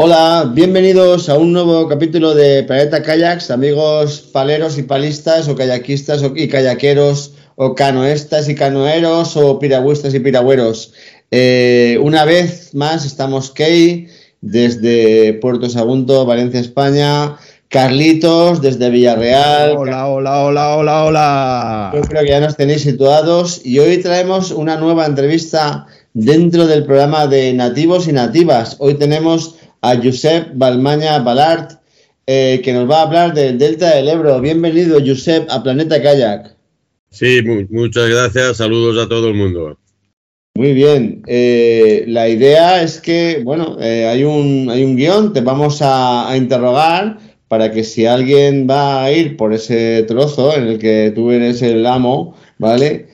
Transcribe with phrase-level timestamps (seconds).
[0.00, 6.22] Hola, bienvenidos a un nuevo capítulo de Planeta Kayaks, amigos paleros y palistas o kayakistas
[6.36, 10.92] y kayakeros o canoestas y canoeros o piragüistas y piragüeros.
[11.32, 14.06] Eh, una vez más estamos Key
[14.40, 17.36] desde Puerto Sagunto, Valencia, España.
[17.68, 19.76] Carlitos desde Villarreal.
[19.76, 21.90] Hola, hola, hola, hola, hola.
[21.92, 26.84] Yo creo que ya nos tenéis situados y hoy traemos una nueva entrevista dentro del
[26.84, 28.76] programa de Nativos y Nativas.
[28.78, 31.72] Hoy tenemos a Josep Balmaña Balart,
[32.26, 34.40] eh, que nos va a hablar del Delta del Ebro.
[34.40, 36.56] Bienvenido, Josep, a Planeta Kayak.
[37.10, 38.58] Sí, muchas gracias.
[38.58, 39.78] Saludos a todo el mundo.
[40.54, 41.22] Muy bien.
[41.26, 46.34] Eh, la idea es que, bueno, eh, hay, un, hay un guion, te vamos a,
[46.36, 51.30] interrogar para que si alguien va a ir por ese trozo en el que tú
[51.30, 53.06] eres el amo, ¿vale?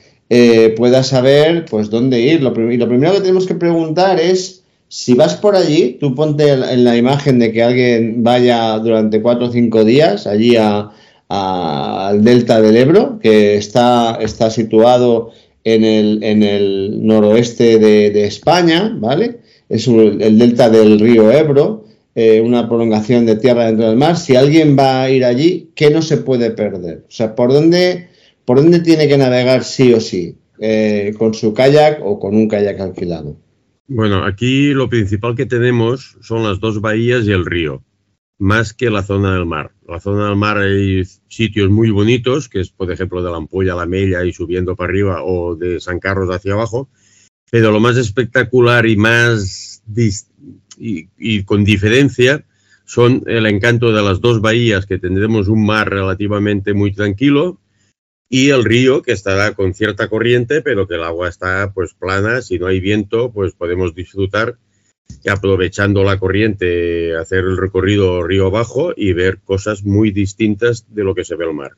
[0.75, 2.41] pueda saber, pues, dónde ir.
[2.41, 4.64] Lo, y lo primero que tenemos que preguntar es
[4.95, 9.47] si vas por allí, tú ponte en la imagen de que alguien vaya durante cuatro
[9.47, 15.31] o cinco días allí al delta del Ebro, que está, está situado
[15.65, 19.41] en el, en el noroeste de, España, ¿vale?
[19.67, 21.83] Es el delta del río Ebro,
[22.15, 24.15] eh, una prolongación de tierra dentro del mar.
[24.15, 27.03] Si alguien va a ir allí, ¿qué no se puede perder?
[27.09, 28.07] O sea, ¿por dónde,
[28.45, 30.37] por dónde tiene que navegar sí o sí?
[30.57, 33.35] Eh, ¿Con su kayak o con un kayak alquilado?
[33.87, 37.83] Bueno, aquí lo principal que tenemos son las dos bahías y el río,
[38.39, 39.73] más que la zona del mar.
[39.87, 43.73] La zona del mar hay sitios muy bonitos, que es por ejemplo de la Ampolla
[43.73, 46.89] a la Mella y subiendo para arriba o de San Carlos hacia abajo,
[47.51, 49.83] pero lo más espectacular y más
[50.77, 52.43] y con diferencia
[52.85, 57.59] son el encanto de las dos bahías, que tendremos un mar relativamente muy tranquilo,
[58.29, 62.41] y el río que estará con cierta corriente, pero que el agua está pues plana,
[62.41, 64.57] si no hay viento, pues podemos disfrutar
[65.23, 71.03] y aprovechando la corriente hacer el recorrido río abajo y ver cosas muy distintas de
[71.03, 71.73] lo que se ve el mar.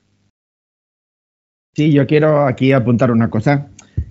[1.75, 3.67] Sí, yo quiero aquí apuntar una cosa,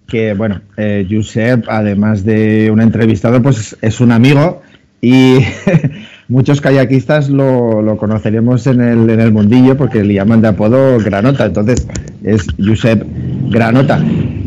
[0.06, 4.62] que bueno, eh, Josep, además de un entrevistado, pues es un amigo
[5.00, 5.38] y
[6.28, 11.46] muchos kayakistas lo, conoceremos en el, en el mundillo porque le llaman de apodo Granota,
[11.46, 11.86] entonces
[12.24, 13.04] es Josep
[13.50, 14.02] Granota.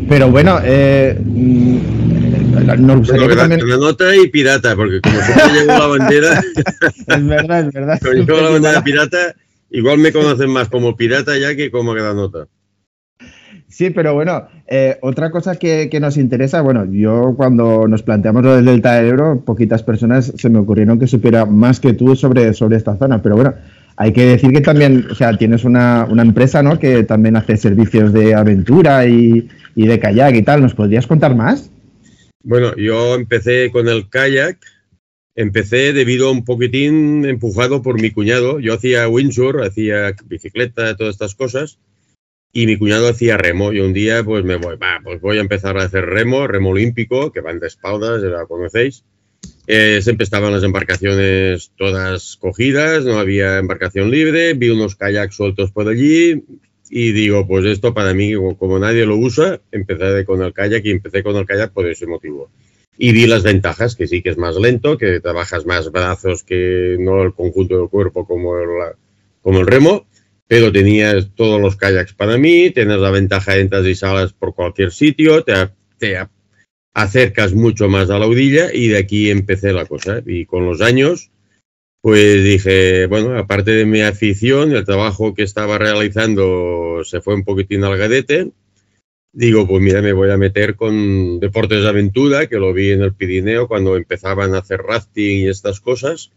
[0.08, 1.78] Pero bueno, eh, mm,
[2.66, 6.42] Granota y pirata, porque como siempre llevo la bandera.
[7.06, 8.00] es verdad, es verdad.
[8.00, 9.34] Como llevo la bandera pirata,
[9.70, 12.48] igual me conocen más como pirata ya que como Granota.
[13.70, 18.56] Sí, pero bueno, eh, otra cosa que, nos interesa, bueno, yo cuando nos planteamos lo
[18.56, 22.52] del Delta del Ebro, poquitas personas se me ocurrieron que supiera más que tú sobre,
[22.52, 23.54] sobre esta zona, pero bueno,
[23.96, 26.80] hay que decir que también, o sea, tienes una, empresa, ¿no?
[26.80, 31.36] Que también hace servicios de aventura y, y de kayak y tal, ¿nos podrías contar
[31.36, 31.70] más?
[32.42, 34.58] Bueno, yo empecé con el kayak,
[35.36, 41.14] empecé debido a un poquitín empujado por mi cuñado, yo hacía windsurf, hacía bicicleta, todas
[41.14, 41.78] estas cosas,
[42.52, 43.72] y mi cuñado hacía remo.
[43.72, 46.70] Y un día, pues me voy, va, pues voy a empezar a hacer remo, remo
[46.70, 49.04] olímpico, que van de espaldas, ya la conocéis.
[49.66, 55.70] Eh, siempre estaban las embarcaciones todas cogidas, no había embarcación libre, vi unos kayaks sueltos
[55.70, 56.44] por allí
[56.90, 60.90] y digo, pues esto para mí, como nadie lo usa, empecé con el kayak y
[60.90, 62.50] empecé con el kayak por ese motivo.
[62.98, 66.96] Y vi las ventajas, que sí que es más lento, que trabajas más brazos que
[66.98, 68.68] no el conjunto del cuerpo como el,
[69.40, 70.06] como el remo,
[70.50, 74.90] pero tenías todos los kayaks para mí, tienes la ventaja, entras y salas por cualquier
[74.90, 75.52] sitio, te,
[75.96, 76.18] te
[76.92, 80.24] acercas mucho más a la udilla y de aquí empecé la cosa.
[80.26, 81.30] Y con los años,
[82.00, 87.44] pues dije, bueno, aparte de mi afición, el trabajo que estaba realizando se fue un
[87.44, 88.50] poquitín al gadete.
[89.32, 93.02] Digo, pues mira, me voy a meter con deportes de aventura, que lo vi en
[93.02, 96.32] el Pirineo cuando empezaban a hacer rafting y estas cosas.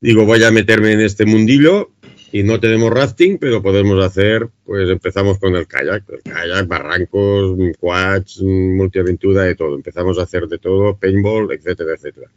[0.00, 1.90] Digo, voy a meterme en este mundillo
[2.36, 7.56] y no tenemos rafting, pero podemos hacer, pues empezamos con el kayak, el kayak, barrancos,
[7.80, 9.74] quads, multiaventura, de todo.
[9.74, 12.30] Empezamos a hacer de todo, paintball, etcétera, etcétera.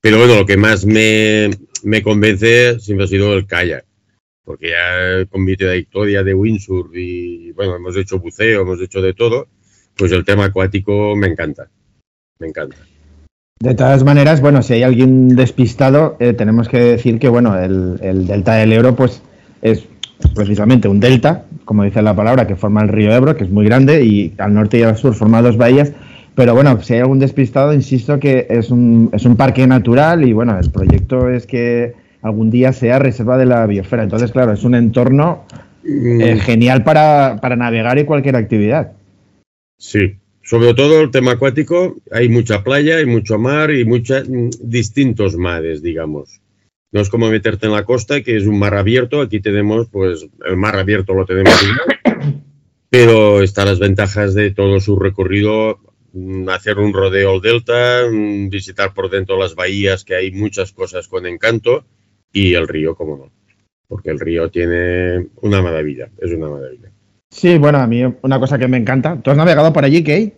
[0.00, 1.50] Pero bueno, lo que más me,
[1.82, 3.84] me convence siempre ha sido el kayak,
[4.44, 9.14] porque ya con mi trayectoria de windsurf y bueno, hemos hecho buceo, hemos hecho de
[9.14, 9.48] todo,
[9.96, 11.68] pues el tema acuático me encanta,
[12.38, 12.76] me encanta.
[13.58, 17.98] De todas maneras, bueno, si hay alguien despistado, eh, tenemos que decir que, bueno, el,
[18.00, 19.22] el Delta del Ebro, pues
[19.62, 19.86] es
[20.34, 23.64] precisamente un delta, como dice la palabra, que forma el río Ebro, que es muy
[23.64, 25.92] grande, y al norte y al sur forma dos bahías.
[26.34, 30.32] Pero bueno, si hay algún despistado, insisto que es un, es un parque natural y
[30.32, 34.02] bueno, el proyecto es que algún día sea reserva de la biosfera.
[34.04, 35.44] Entonces, claro, es un entorno
[35.84, 38.92] eh, Mm, genial para, para navegar y cualquier actividad.
[39.78, 44.24] Sí, sobre todo el tema acuático, hay mucha playa, hay mucho mar y muchos
[44.60, 46.40] distintos mares, digamos.
[46.92, 49.20] No es como meterte en la costa, que es un mar abierto.
[49.20, 51.54] Aquí tenemos, pues, el mar abierto lo tenemos
[52.90, 55.78] pero están las ventajas de todo su recorrido,
[56.12, 60.72] mm, hacer un rodeo al delta, mm, visitar por dentro las bahías, que hay muchas
[60.72, 61.84] cosas con encanto,
[62.32, 63.32] y el río, como no,
[63.86, 66.90] porque el río tiene una maravilla, es una maravilla.
[67.30, 69.20] Sí, bueno, a mí una cosa que me encanta.
[69.22, 70.32] ¿Tú has navegado por allí, Key?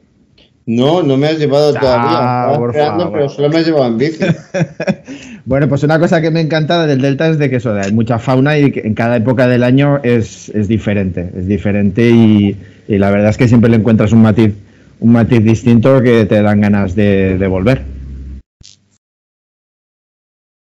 [0.66, 2.58] No, no me has llevado Ah, todavía.
[2.58, 3.12] Por favor.
[3.12, 4.24] pero solo me has llevado en bici.
[5.44, 8.20] Bueno, pues una cosa que me encanta del Delta es de que eso, hay mucha
[8.20, 12.56] fauna y que en cada época del año es, es diferente, es diferente y,
[12.86, 14.54] y la verdad es que siempre le encuentras un matiz,
[15.00, 17.82] un matiz distinto que te dan ganas de, de volver.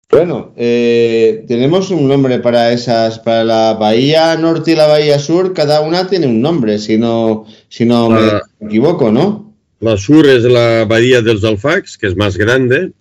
[0.09, 5.53] Bueno, eh, tenemos un nombre para esas, para la bahía norte y la bahía sur,
[5.53, 8.41] cada una tiene un nombre, si no, si no Ah.
[8.59, 9.50] me equivoco, ¿no?
[9.81, 12.91] La sur es la bahía dels Alfacs, que es más grande,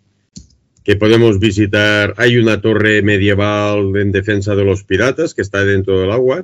[0.82, 2.14] que podemos visitar.
[2.16, 6.42] Hay una torre medieval en defensa de los piratas que está dentro del agua.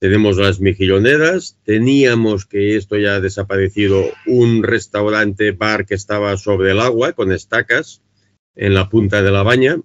[0.00, 1.58] Tenemos las mejilloneras.
[1.62, 7.30] Teníamos, que esto ya ha desaparecido, un restaurante bar que estaba sobre el agua con
[7.30, 8.00] estacas
[8.56, 9.78] en la punta de la baña.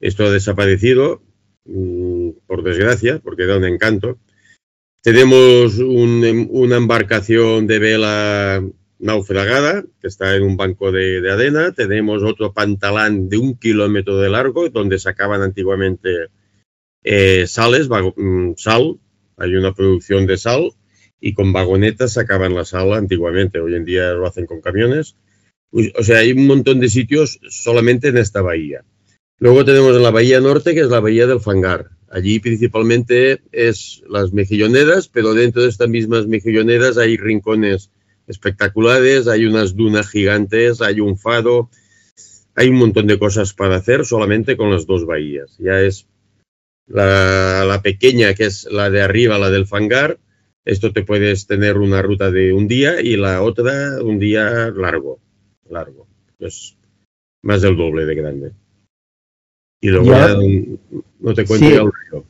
[0.00, 1.22] Esto ha desaparecido,
[1.64, 4.18] mm, por desgracia, porque era un encanto.
[5.02, 8.62] Tenemos un- una embarcación de vela
[8.98, 11.72] naufragada, que está en un banco de, de arena.
[11.72, 16.28] Tenemos otro pantalán de un kilómetro de largo, donde sacaban antiguamente
[17.04, 18.98] eh, sales, mm, sal.
[19.36, 20.72] Hay una producción de sal
[21.20, 23.60] y con vagonetas sacaban la sal antiguamente.
[23.60, 25.16] Hoy en día lo hacen con camiones.
[25.70, 28.84] O sea, hay un montón de sitios solamente en esta bahía.
[29.38, 31.90] Luego tenemos en la bahía norte, que es la bahía del Fangar.
[32.08, 37.90] Allí principalmente es las mejilloneras, pero dentro de estas mismas mejilloneras hay rincones
[38.26, 41.70] espectaculares, hay unas dunas gigantes, hay un faro,
[42.54, 45.56] hay un montón de cosas para hacer solamente con las dos bahías.
[45.58, 46.06] Ya es
[46.86, 50.18] la, la pequeña, que es la de arriba, la del Fangar.
[50.64, 55.18] Esto te puedes tener una ruta de un día y la otra un día largo,
[55.68, 56.06] largo.
[56.38, 56.76] Es
[57.42, 58.52] más del doble de grande.
[59.82, 60.28] Y luego Ya.
[60.28, 60.34] ya
[61.20, 61.74] no te cuento Sí.
[61.74, 62.24] ya el río.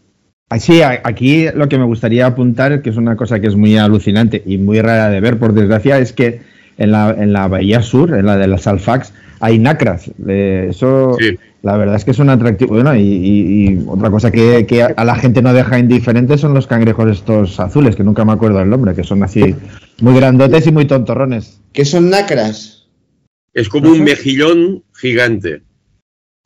[0.58, 4.42] Sí, aquí lo que me gustaría apuntar, que es una cosa que es muy alucinante
[4.46, 6.42] y muy rara de ver, por desgracia, es que
[6.78, 10.10] en la, en la bahía sur, en la de las Alfax, hay nacras.
[10.28, 11.36] Eh, eso, Sí.
[11.62, 12.74] la verdad es que es un atractivo.
[12.74, 16.54] Bueno, y, y- y otra cosa que, que a la gente no deja indiferente son
[16.54, 19.56] los cangrejos estos azules, que nunca me acuerdo el nombre, que son así
[20.00, 21.60] muy grandotes y muy tontorrones.
[21.72, 22.86] ¿Qué son nácaras?
[23.54, 25.62] Es como un mejillón gigante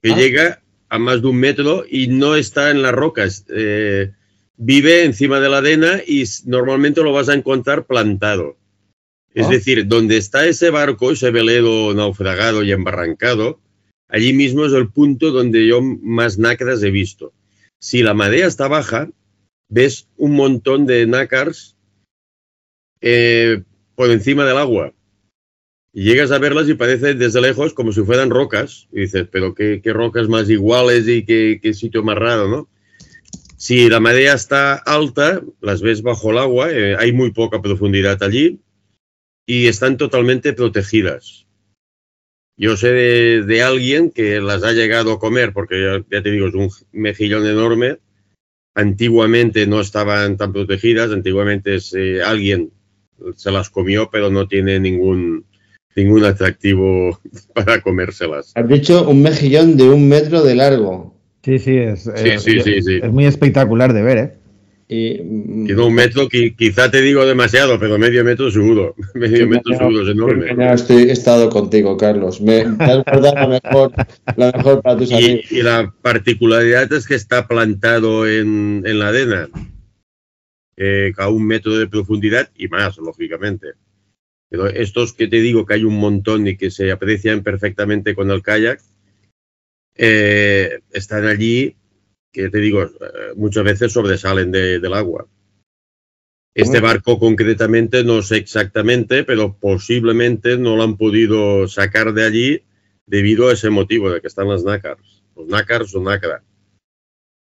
[0.03, 0.17] que Ah.
[0.17, 3.45] llega a más de un metro y no está en las rocas.
[3.49, 4.13] Eh,
[4.57, 8.57] vive encima de la arena y normalmente lo vas a encontrar plantado.
[9.35, 9.51] Es Ah.
[9.51, 13.61] decir, donde está ese barco, ese velero naufragado y embarrancado,
[14.09, 17.33] allí mismo es el punto donde yo más nácaras he visto.
[17.79, 19.11] Si la marea está baja,
[19.69, 21.77] ves un montón de nácars
[23.01, 23.63] eh,
[23.95, 24.93] por encima del agua.
[25.93, 28.89] Llegas a verlas y parece desde lejos como si fueran rocas.
[28.93, 32.69] Y dices, pero qué, rocas más iguales y qué, sitio más raro, ¿no?
[33.57, 38.23] Si la marea está alta, las ves bajo el agua, eh, hay muy poca profundidad
[38.23, 38.61] allí
[39.47, 41.47] y están totalmente protegidas.
[42.57, 46.49] Yo sé de, alguien que las ha llegado a comer, porque ya, ya te digo,
[46.49, 47.99] es un mejillón enorme.
[48.75, 52.73] Antiguamente no estaban tan protegidas, antiguamente eh, alguien
[53.37, 55.47] se las comió, pero no tiene ningún,
[56.03, 57.19] ningún atractivo
[57.55, 58.53] para comérselas.
[58.55, 61.15] Has dicho un mejillón de un metro de largo.
[61.45, 63.01] Sí, sí, es, Sí, es- sí, sí, sí.
[63.03, 64.35] es muy espectacular de ver, ¿eh?
[64.91, 68.95] Y, mm, Tiene un metro, qui- quizá te digo demasiado, pero medio metro seguro.
[69.15, 70.73] Medio metro seguro, es enorme.
[70.73, 72.41] Estoy, he estado contigo, Carlos.
[72.41, 73.93] Me, me has guardado la mejor,
[74.37, 75.41] la mejor para tus amigos.
[75.51, 79.49] Y, y la particularidad es que está plantado en, en la arena,
[80.77, 83.69] eh, a un metro de profundidad y más, lógicamente.
[84.51, 88.31] Pero estos que te digo que hay un montón y que se aprecian perfectamente con
[88.31, 88.81] el kayak,
[89.97, 91.77] eh, están allí,
[92.33, 92.89] que te digo, eh,
[93.37, 95.27] muchas veces sobresalen de- del agua.
[96.55, 96.83] Este Mm.
[96.83, 102.63] barco concretamente no sé exactamente, pero posiblemente no lo han podido sacar de allí
[103.07, 105.23] debido a ese motivo de que están las nácars.
[105.37, 106.43] Los nácars o nácara.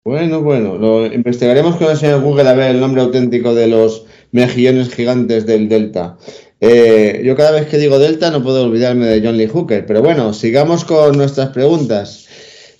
[0.04, 4.06] Bueno, bueno, lo investigaremos con el señor Google a ver el nombre auténtico de los
[4.32, 6.16] mejillones gigantes del Delta.
[6.60, 10.02] Eh, yo cada vez que digo Delta no puedo olvidarme de John Lee Hooker, pero
[10.02, 12.26] bueno, sigamos con nuestras preguntas.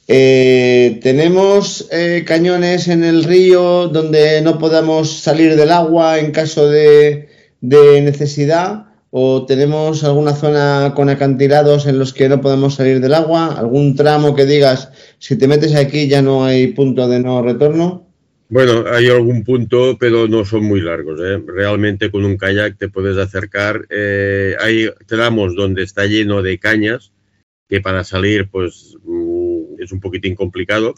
[0.08, 6.68] Eh, ¿Tenemos eh, cañones en el río donde no podamos salir del agua en caso
[6.68, 7.28] de,
[7.60, 8.84] de necesidad?
[9.10, 13.56] ¿O tenemos alguna zona con acantilados en los que no podemos salir del agua?
[13.58, 18.05] ¿Algún tramo que digas, si te metes aquí ya no hay punto de no retorno?
[18.48, 21.20] Bueno, hay algún punto, pero no son muy largos.
[21.20, 21.42] ¿eh?
[21.44, 23.86] Realmente con un kayak te puedes acercar.
[23.90, 27.12] Eh, hay tramos donde está lleno de cañas,
[27.68, 30.94] que para salir pues mm, es un poquitín complicado,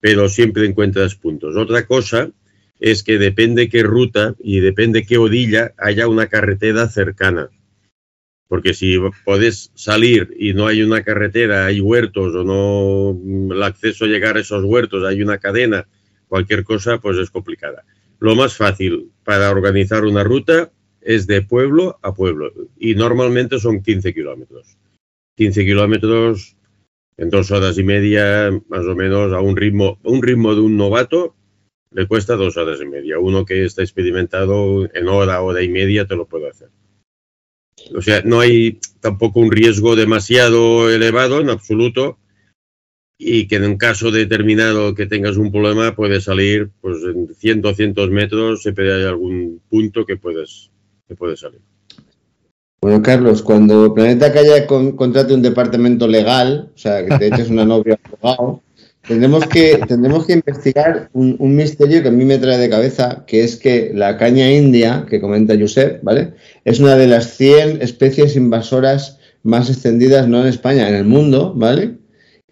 [0.00, 1.56] pero siempre encuentras puntos.
[1.56, 2.32] Otra cosa
[2.80, 7.50] es que depende qué ruta y depende qué odilla haya una carretera cercana.
[8.48, 14.06] Porque si puedes salir y no hay una carretera, hay huertos o no el acceso
[14.06, 15.86] a llegar a esos huertos, hay una cadena,
[16.30, 17.84] cualquier cosa, pues es complicada.
[18.20, 20.70] Lo más fácil para organizar una ruta
[21.00, 24.78] es de pueblo a pueblo y normalmente son 15 kilómetros.
[25.36, 26.56] 15 kilómetros
[27.16, 30.76] en dos horas y media, más o menos, a un ritmo, un ritmo de un
[30.76, 31.34] novato,
[31.90, 33.18] le cuesta dos horas y media.
[33.18, 36.68] Uno que está experimentado en hora, hora y media te lo puede hacer.
[37.94, 42.18] O sea, no hay tampoco un riesgo demasiado elevado en absoluto
[43.22, 47.60] y que en un caso determinado que tengas un problema puede salir pues en 100
[47.60, 50.70] 200 metros siempre hay algún punto que puedes
[51.06, 51.60] que puede salir.
[52.80, 57.50] Bueno, Carlos, cuando Planeta Calla con, contrate un departamento legal, o sea, que te eches
[57.50, 58.62] una novia abogado,
[59.06, 63.24] Tendremos que, tendremos que investigar un, un, misterio que a mí me trae de cabeza,
[63.26, 66.34] que es que la caña india, que comenta Josep, ¿vale?
[66.66, 71.54] Es una de las 100 especies invasoras más extendidas, no en España, en el mundo,
[71.56, 71.96] ¿vale?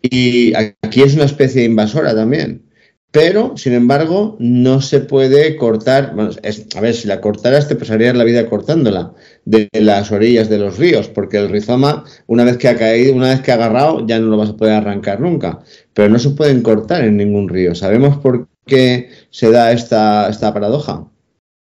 [0.02, 2.68] Y aquí es una especie invasora también
[3.10, 7.76] pero sin embargo no se puede cortar, bueno, es, a ver, si la cortaras te
[7.76, 9.14] pasarías la vida cortándola
[9.46, 13.30] de las orillas de los ríos, porque el rizoma una vez que ha caído, una
[13.30, 15.60] vez que ha agarrado, ya no lo vas a poder arrancar nunca,
[15.94, 17.74] pero no se pueden cortar en ningún río.
[17.74, 21.06] ¿Sabemos por qué se da esta, esta paradoja?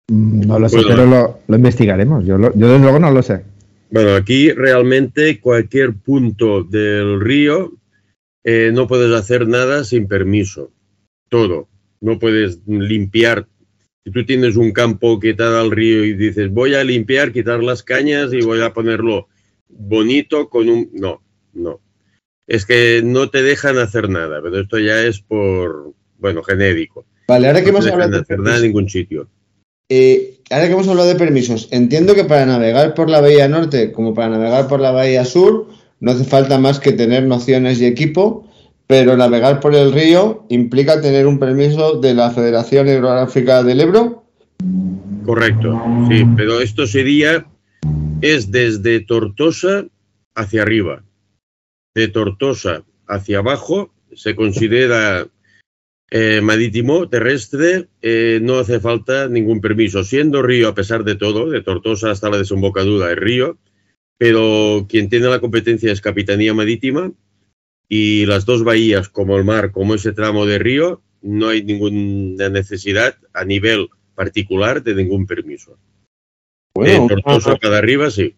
[0.08, 3.22] Mm, no lo sé, pero lo, lo investigaremos, yo, lo, yo desde luego no lo
[3.22, 3.42] sé.
[3.90, 7.74] Bueno, aquí realmente cualquier punto del río
[8.44, 10.70] eh, no puedes hacer nada sin permiso
[11.28, 11.68] todo.
[12.00, 13.48] No puedes limpiar.
[14.04, 17.32] Si tú tienes un campo que te da al río y dices, voy a limpiar,
[17.32, 19.28] quitar las cañas y voy a ponerlo
[19.68, 20.90] bonito con un...
[20.92, 21.22] No,
[21.54, 21.80] no.
[22.46, 27.06] Es que no te dejan hacer nada, pero esto ya es por, bueno, genérico.
[27.26, 29.28] Vale, ahora que hemos hablado de hacer nada en ningún sitio.
[29.88, 33.92] Eh, ahora que hemos hablado de permisos, entiendo que para navegar por la bahía norte
[33.92, 35.68] como para navegar por la bahía sur
[36.00, 38.48] no hace falta más que tener nociones y equipo
[38.86, 44.24] pero navegar por el río implica tener un permiso de la Federación Hidrográfica del Ebro.
[45.24, 47.46] Correcto, sí, pero esto sería,
[48.20, 49.86] es desde Tortosa
[50.34, 51.02] hacia arriba.
[51.94, 55.26] De Tortosa hacia abajo se considera
[56.10, 60.04] eh, marítimo, terrestre, eh, no hace falta ningún permiso.
[60.04, 63.56] Siendo río, a pesar de todo, de Tortosa hasta la desembocadura es río,
[64.18, 67.12] pero quien tiene la competencia es Capitanía Marítima
[67.88, 72.48] y las dos bahías, como el mar, como ese tramo de río, no hay ninguna
[72.48, 75.78] necesidad a nivel particular de ningún permiso.
[76.74, 78.34] Bueno, de Tortosa una, para arriba, sí.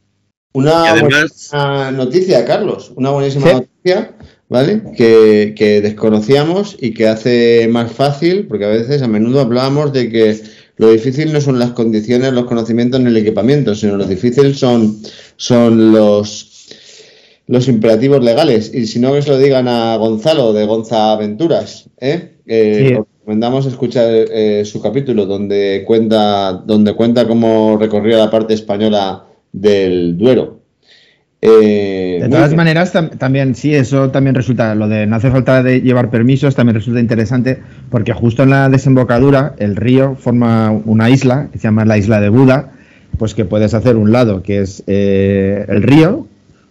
[0.52, 3.54] Una además, buena noticia, Carlos, una buenísima ¿sí?
[3.54, 4.16] noticia,
[4.48, 4.82] ¿vale?
[4.96, 10.10] Que, que, desconocíamos y que hace más fácil, porque a veces, a menudo hablábamos de
[10.10, 10.40] que
[10.76, 14.96] lo difícil no son las condiciones, los conocimientos ni el equipamiento, sino lo difícil son,
[15.36, 16.52] son los
[17.46, 18.72] los imperativos legales.
[18.74, 21.88] Y si no, que se lo digan a Gonzalo de Gonza Aventuras.
[21.98, 22.38] ¿eh?
[22.46, 22.94] Eh, sí.
[23.20, 30.16] Recomendamos escuchar eh, su capítulo donde cuenta, donde cuenta cómo recorrió la parte española del
[30.16, 30.60] Duero.
[31.42, 35.62] Eh, de todas maneras, tam también sí, eso también resulta, lo de no hace falta
[35.62, 37.58] de llevar permisos, también resulta interesante
[37.90, 42.20] porque justo en la desembocadura el río forma una isla que se llama la isla
[42.20, 42.72] de Buda,
[43.18, 46.26] pues que puedes hacer un lado que es eh, el río,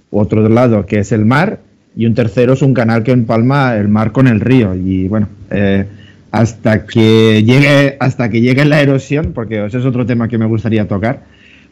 [0.10, 1.60] otro lado que es el mar
[1.96, 4.74] y un tercero es un canal que empalma el mar con el río.
[4.74, 5.86] Y bueno eh,
[6.32, 10.48] hasta que llegue hasta que llegue la erosión porque ese es otro tema que me
[10.48, 11.22] gustaría tocar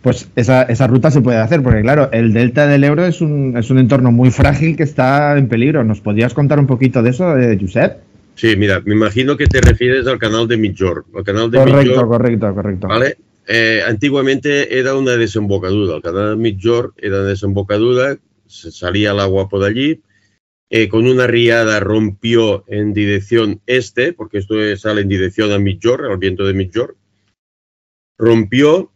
[0.03, 3.57] pues esa, esa ruta se puede hacer porque claro el delta del Ebro es un,
[3.57, 7.09] es un entorno muy frágil que está en peligro ¿nos podrías contar un poquito de
[7.09, 7.97] eso eh, Josep?
[8.35, 11.05] Sí, mira, me imagino que te refieres al canal de Midjor.
[11.15, 12.87] El canal de correcto, correcto, correcto.
[12.87, 13.17] ¿vale?
[13.47, 15.97] Eh, antiguamente era una desembocadura.
[15.97, 18.17] El canal de Midjor era una desembocadura
[18.47, 20.01] se salía el agua por allí
[20.69, 26.05] eh, con una riada rompió en dirección este, porque esto sale en dirección a Midjor,
[26.05, 26.97] al viento de Midjor,
[28.17, 28.91] rompió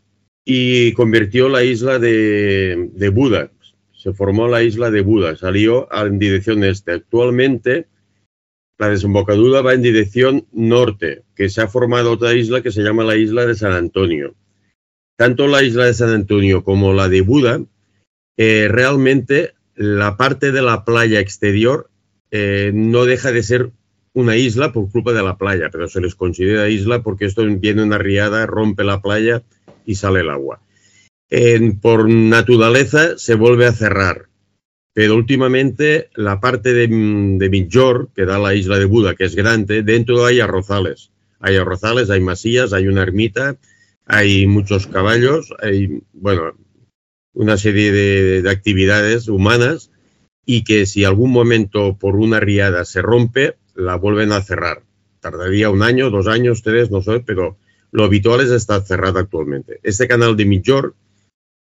[0.50, 3.52] y convirtió la isla de, Buda.
[3.92, 6.94] Se formó la isla de Buda, salió en dirección este.
[6.94, 7.88] Actualmente
[8.78, 13.04] la desembocadura va en dirección norte, que se ha formado otra isla que se llama
[13.04, 14.36] la isla de San Antonio.
[15.18, 17.60] Tanto la isla de San Antonio como la de Buda,
[18.38, 21.90] eh, realmente la parte de la playa exterior
[22.32, 23.72] eh, no deja de ser
[24.14, 27.84] una isla por culpa de la playa, pero se les considera isla porque esto viene
[27.84, 29.44] una riada, rompe la playa
[29.88, 30.62] y sale el agua.
[31.82, 34.28] por naturaleza se vuelve a cerrar
[34.98, 39.84] pero últimamente la parte de, de que da la isla de Buda, que es grande,
[39.84, 41.12] dentro hay arrozales.
[41.40, 43.58] Hay arrozales, hay masías, hay una ermita,
[44.08, 46.58] hay muchos caballos, hay, bueno,
[47.34, 49.92] una serie de, actividades humanas
[50.48, 54.82] y que si algún momento por una riada se rompe, la vuelven a cerrar.
[55.20, 57.60] Tardaría un año, dos años, tres, no sé, pero
[57.98, 59.80] lo habitual es estar cerrada actualmente.
[59.82, 60.94] Este canal de Midjor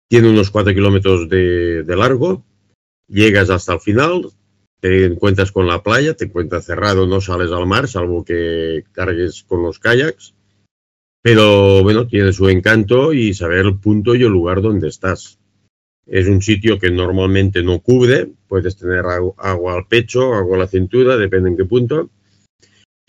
[0.08, 2.46] tiene unos cuatro kilómetros de largo,
[3.08, 4.30] llegas hasta el final,
[4.80, 9.44] te encuentras con la playa, te encuentras cerrado, no sales al mar, salvo que cargues
[9.48, 10.36] con los kayaks.
[11.24, 15.40] Pero bueno, tiene su encanto y saber el punto y el lugar donde estás.
[16.06, 20.68] Es un sitio que normalmente no cubre, puedes tener agua al pecho, agua a la
[20.68, 22.12] cintura, depende en qué punto.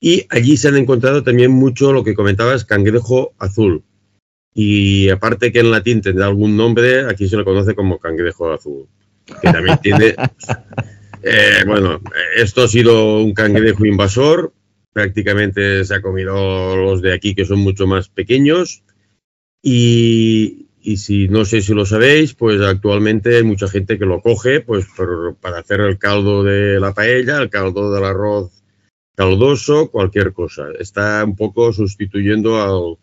[0.03, 3.85] Y allí se han encontrado también mucho lo que comentabas, cangrejo azul.
[4.53, 8.89] Y aparte que en latín tendrá algún nombre, aquí se le conoce como cangrejo azul
[9.41, 10.15] que también tiene...
[11.25, 12.01] Eh, bueno,
[12.35, 14.53] esto ha sido un cangrejo invasor,
[14.93, 18.83] prácticamente se ha comido los de aquí que son mucho más pequeños
[19.63, 20.67] y,
[20.97, 24.87] si no sé si lo sabéis, pues actualmente hay mucha gente que lo coge pues
[25.41, 28.62] para hacer el caldo de la paella, el caldo del arroz
[29.15, 30.69] caldoso, cualquier cosa.
[30.79, 32.99] Está un poco sustituyendo al,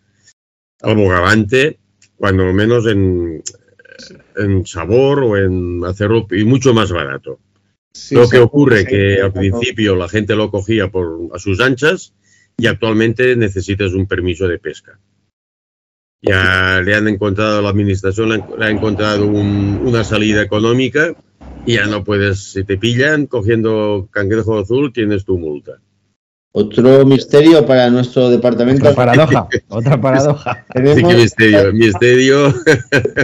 [0.82, 1.80] al bogavante,
[2.18, 3.44] cuando menos en,
[4.36, 7.40] en sabor o en hacerlo y mucho más barato.
[8.12, 12.14] lo que ocurre que al principio la gente lo cogía por a sus anchas
[12.58, 15.00] y actualmente necesitas un permiso de pesca.
[16.22, 21.16] Ya le han encontrado, la administración le ha encontrado una salida económica
[21.66, 25.80] y ya no puedes, si te pillan cogiendo cangrejo azul, tienes tu multa.
[26.52, 28.90] Otro misterio para nuestro departamento.
[28.90, 30.66] Otra paradoja, otra paradoja.
[30.74, 32.54] Tenemos, misterio, misterio.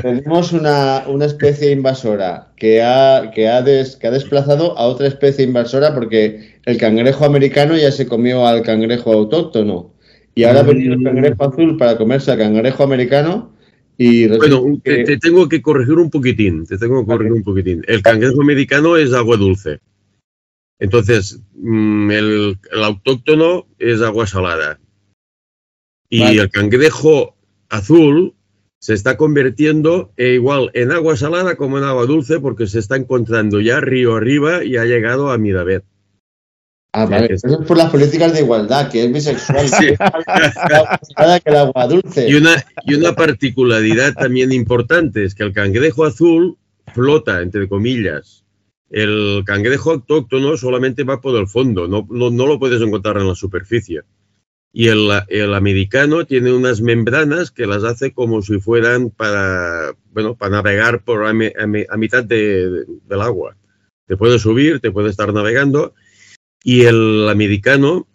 [0.01, 5.95] Tenemos una, especie invasora que ha, que, ha que ha desplazado a otra especie invasora
[5.95, 9.95] porque el cangrejo americano ya se comió al cangrejo autóctono.
[10.35, 13.55] Y ahora ha venido el cangrejo azul para comerse al cangrejo americano.
[13.97, 16.67] Y bueno, te, tengo que corregir un poquitín.
[16.67, 17.83] Te tengo que corregir un poquitín.
[17.88, 19.79] El cangrejo americano es agua dulce.
[20.79, 24.79] Entonces, mm, el, autóctono es agua salada.
[26.09, 27.35] Y el cangrejo
[27.69, 28.35] azul
[28.79, 32.95] se está convirtiendo e igual en agua salada como en agua dulce porque se está
[32.95, 35.83] encontrando ya río arriba y ha llegado a Midabet.
[36.93, 37.33] Ah, vale.
[37.33, 39.67] Eso es por las políticas de igualdad, que es bisexual.
[39.69, 39.88] Sí.
[41.43, 42.29] que el agua dulce.
[42.29, 46.57] Y una, y una particularidad también importante es que el cangrejo azul
[46.93, 48.44] flota, entre comillas,
[48.89, 54.03] el cangrejo autóctono solamente va por el fondo, no, lo puedes encontrar en la superficie.
[54.71, 59.93] Y el, americano tiene unas membranas que las hace como si fueran para,
[60.49, 63.55] navegar por a, mitad del agua.
[64.05, 65.93] Te puedes subir, te puedes estar navegando.
[66.61, 68.05] Y el americano,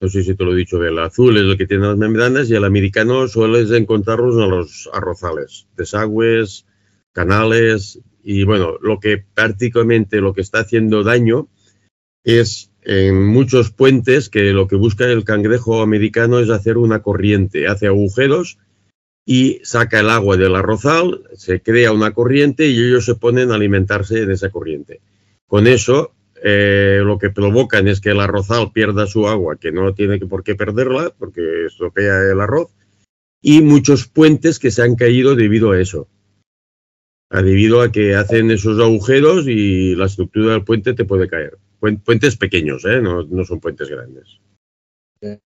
[0.00, 2.50] no sé si te lo he dicho, el azul es el que tiene las membranas
[2.50, 6.66] y el americano sueles encontrarlos en los arrozales, desagües,
[7.12, 11.48] canales, y bueno, lo que prácticamente lo que está haciendo daño
[12.24, 17.68] es en muchos puentes que lo que busca el cangrejo americano es hacer una corriente,
[17.68, 18.58] hace agujeros
[19.24, 23.54] y saca el agua del arrozal, se crea una corriente y ellos se ponen a
[23.54, 25.00] alimentarse de esa corriente.
[25.46, 29.94] Con eso, eh, lo que provocan es que el arrozal pierda su agua, que no
[29.94, 32.70] tiene por qué perderla, porque estropea el arroz,
[33.40, 36.08] y muchos puentes que se han caído debido a eso
[37.40, 41.56] debido a que hacen esos agujeros y la estructura del puente te puede caer.
[41.80, 43.00] Puentes pequeños, ¿eh?
[43.00, 44.38] no, son puentes grandes.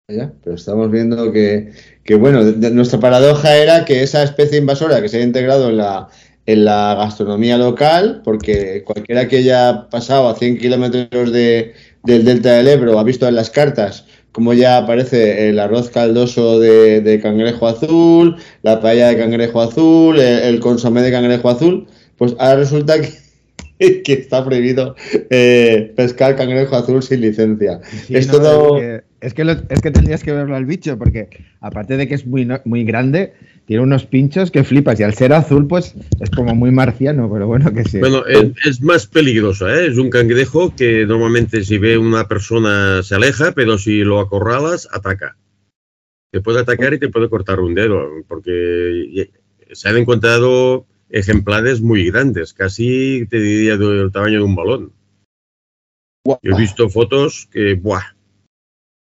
[0.09, 1.73] Ya, pero estamos viendo que,
[2.19, 6.09] bueno, nuestra paradoja era que esa especie invasora que se ha integrado en la,
[6.47, 12.53] en la gastronomía local, porque cualquiera que haya pasado a 100 kilómetros de, del delta
[12.53, 17.69] del Ebro ha visto en las cartas como ya aparece el arroz caldoso de, cangrejo
[17.69, 24.03] azul, la paella de cangrejo azul, el, consomé de cangrejo azul, pues ahora resulta que,
[24.03, 24.97] que está prohibido
[25.31, 27.81] eh, pescar cangrejo azul sin licencia.
[28.07, 28.79] Sí, es no, todo...
[28.79, 31.29] es, que, es, que lo- es que tendrías que verlo al bicho, porque
[31.61, 33.35] aparte de que es muy, muy grande,
[33.73, 35.01] tiene unos pinchos que flipas.
[35.01, 38.01] Y al ser azul, pues es como muy marciano, pero bueno, que sí.
[38.01, 39.87] Bueno, es, más peligrosa, ¿eh?
[39.87, 44.91] es un cangrejo que normalmente si ve una persona se aleja, pero si lo acorralas,
[44.93, 45.39] ataca.
[46.31, 49.31] Te puede atacar y te puede cortar un dedo, porque
[49.73, 54.93] se han encontrado ejemplares muy grandes, casi te diría del tamaño de un balón.
[56.43, 58.03] He visto fotos que, ¡buah!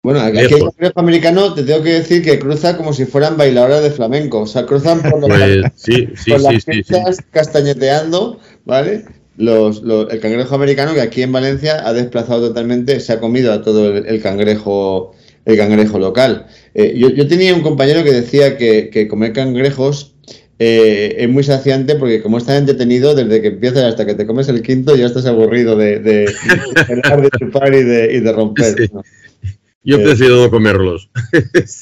[0.02, 0.74] Bueno, aquí el Lejos.
[0.76, 4.42] cangrejo americano te tengo que decir que cruza como si fueran bailadoras de flamenco.
[4.42, 9.04] O sea, cruzan por, los- Pues sí, sí, por sí, las pistas castañeteando, ¿vale?
[9.38, 13.52] Los, los- el cangrejo americano que aquí en Valencia ha desplazado totalmente, se ha comido
[13.52, 15.14] a todo el, el cangrejo
[15.46, 16.46] el cangrejo local.
[16.76, 20.14] Eh, yo, yo tenía un compañero que decía que, que comer cangrejos
[20.60, 24.48] eh, es muy saciante porque como estás entretenido desde que empiezas hasta que te comes
[24.50, 28.76] el quinto ya estás aburrido de, de, de, chupar y de, y de romper.
[28.78, 28.90] Sí.
[28.94, 29.02] ¿no?
[29.84, 31.10] Yo Eh, prefiero no comerlos,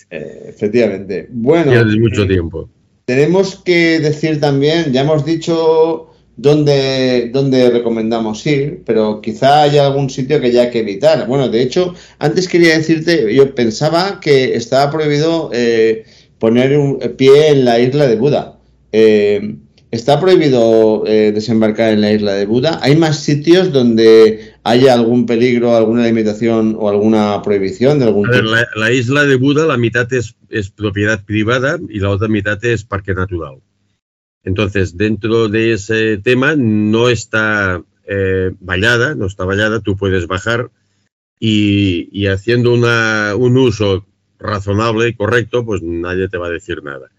[0.10, 1.28] Eh, efectivamente.
[1.32, 2.70] Bueno, mucho eh, tiempo.
[3.06, 10.10] tenemos que decir también, ya hemos dicho dónde, dónde recomendamos ir, pero quizá haya algún
[10.10, 11.28] sitio que haya que evitar.
[11.28, 16.06] Bueno, de hecho, antes quería decirte, yo pensaba que estaba prohibido eh,
[16.38, 18.60] poner un pie en la isla de Buda.
[18.92, 19.56] Eh,
[19.90, 22.80] ¿Está prohibido eh, desembarcar en la isla de Buda?
[22.84, 28.32] ¿Hay más sitios donde haya algún peligro, alguna limitación o alguna prohibición de algún A
[28.32, 28.56] ver, tipo?
[28.56, 32.64] la, la isla de Buda, la mitad es, es propiedad privada y la otra mitad
[32.66, 33.60] es parque natural.
[34.44, 40.72] Entonces, dentro de ese tema no está eh, vallada, no está vallada, tú puedes bajar
[41.40, 44.06] y, y haciendo una, un uso
[44.40, 47.10] razonable y correcto, pues nadie te va a decir nada.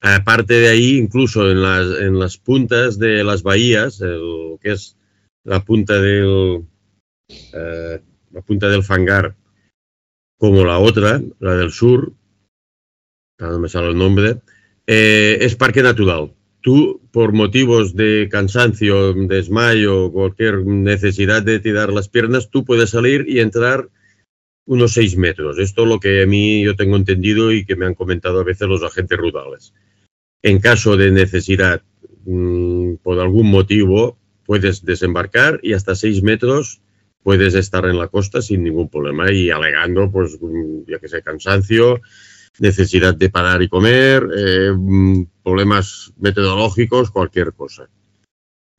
[0.00, 4.96] Aparte de ahí, incluso en las, en las puntas de las bahías, el, que es
[5.44, 6.64] la punta del,
[7.28, 9.34] eh, la punta del fangar,
[10.38, 12.12] como la otra, la del sur,
[13.38, 14.40] no me sale el nombre,
[14.86, 16.32] eh, es parque natural.
[16.60, 23.26] Tú, por motivos de cansancio, desmayo, cualquier necesidad de tirar las piernas, tú puedes salir
[23.28, 23.88] y entrar
[24.66, 25.58] unos seis metros.
[25.58, 28.44] Esto es lo que a mí yo tengo entendido y que me han comentado a
[28.44, 29.74] veces los agentes rurales.
[30.42, 31.82] En caso de necesidad,
[32.24, 36.80] mmm, por algún motivo, puedes desembarcar y hasta seis metros
[37.24, 40.38] puedes estar en la costa sin ningún problema y alegando, pues,
[40.86, 42.02] ya que sé, cansancio,
[42.60, 44.72] necesidad de parar y comer, eh,
[45.42, 47.88] problemas metodológicos, cualquier cosa.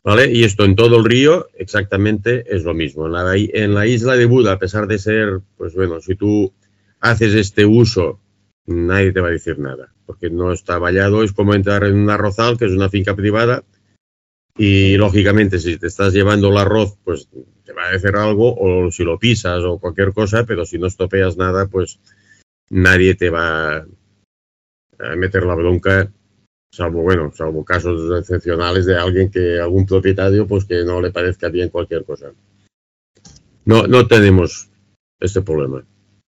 [0.03, 0.31] ¿Vale?
[0.31, 3.07] Y esto en todo el río exactamente es lo mismo.
[3.07, 6.53] En la isla de Buda, a pesar de ser, pues bueno, si tú
[6.99, 8.19] haces este uso,
[8.67, 12.11] nadie te va a decir nada, porque no está vallado, es como entrar en un
[12.11, 13.63] arrozal, que es una finca privada,
[14.57, 17.27] y lógicamente si te estás llevando el arroz, pues
[17.63, 20.87] te va a decir algo, o si lo pisas o cualquier cosa, pero si no
[20.87, 21.99] estopeas nada, pues
[22.69, 26.11] nadie te va a meter la bronca,
[26.71, 31.49] salvo, bueno, salvo casos excepcionales de alguien que, algún propietario, pues que no le parezca
[31.49, 32.31] bien cualquier cosa.
[33.65, 34.69] No, no tenemos
[35.19, 35.85] este problema.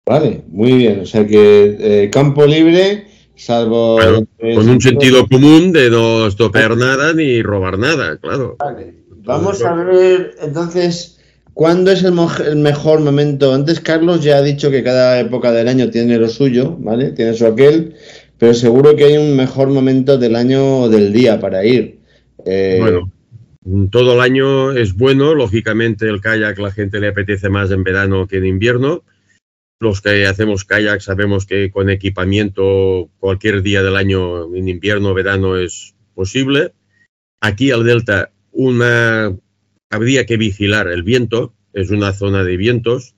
[0.07, 1.01] Vale, muy bien.
[1.01, 3.07] O sea que eh, campo libre,
[3.41, 3.95] salvo.
[3.95, 8.57] Bueno, con un sentido común de no estropear nada ni robar nada, claro.
[8.59, 8.95] Vale.
[9.25, 11.17] Vamos a ver entonces.
[11.53, 13.53] ¿Cuándo es el, mo el, mejor momento?
[13.53, 17.11] Antes Carlos ya ha dicho que cada época del año tiene lo suyo, ¿vale?
[17.11, 17.97] Tiene su aquel,
[18.39, 21.99] pero seguro que hay un mejor momento del año o del día para ir.
[22.47, 22.79] Eh...
[22.81, 23.11] Bueno,
[23.91, 28.27] todo el año es bueno, lógicamente el kayak la gente le apetece más en verano
[28.27, 29.03] que en invierno.
[29.81, 35.57] Los que hacemos kayak sabemos que con equipamiento cualquier día del año, en invierno verano,
[35.57, 36.75] es posible.
[37.41, 39.35] Aquí al Delta una
[39.89, 43.15] habría que vigilar el viento, es una zona de vientos.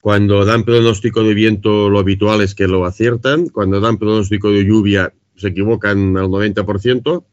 [0.00, 3.48] Cuando dan pronóstico de viento, lo habitual es que lo aciertan.
[3.48, 7.24] Cuando dan pronóstico de lluvia, se equivocan al 90%.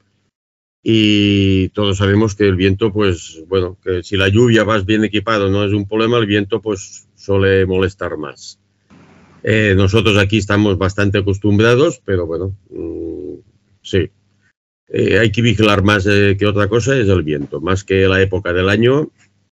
[0.83, 5.49] Y todos sabemos que el viento, pues, bueno, que si la lluvia vas bien equipado
[5.49, 8.59] no es un problema, el viento, pues, suele molestar más.
[9.43, 13.39] Eh, nosotros aquí estamos bastante acostumbrados, pero bueno, mmm,
[13.81, 14.09] sí.
[14.87, 18.21] Eh, hay que vigilar más eh, que otra cosa es el viento, más que la
[18.21, 19.09] época del año,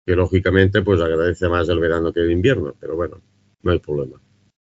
[0.06, 3.20] que lógicamente pues agradece más el verano que el invierno, pero bueno,
[3.62, 4.20] no hay problema.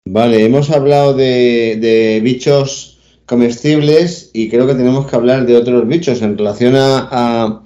[0.07, 5.87] Vale, hemos hablado de, de bichos comestibles y creo que tenemos que hablar de otros
[5.87, 7.61] bichos en relación a,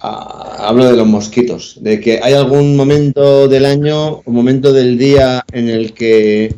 [0.00, 4.98] a, hablo de los mosquitos, de que hay algún momento del año o momento del
[4.98, 6.54] día en el que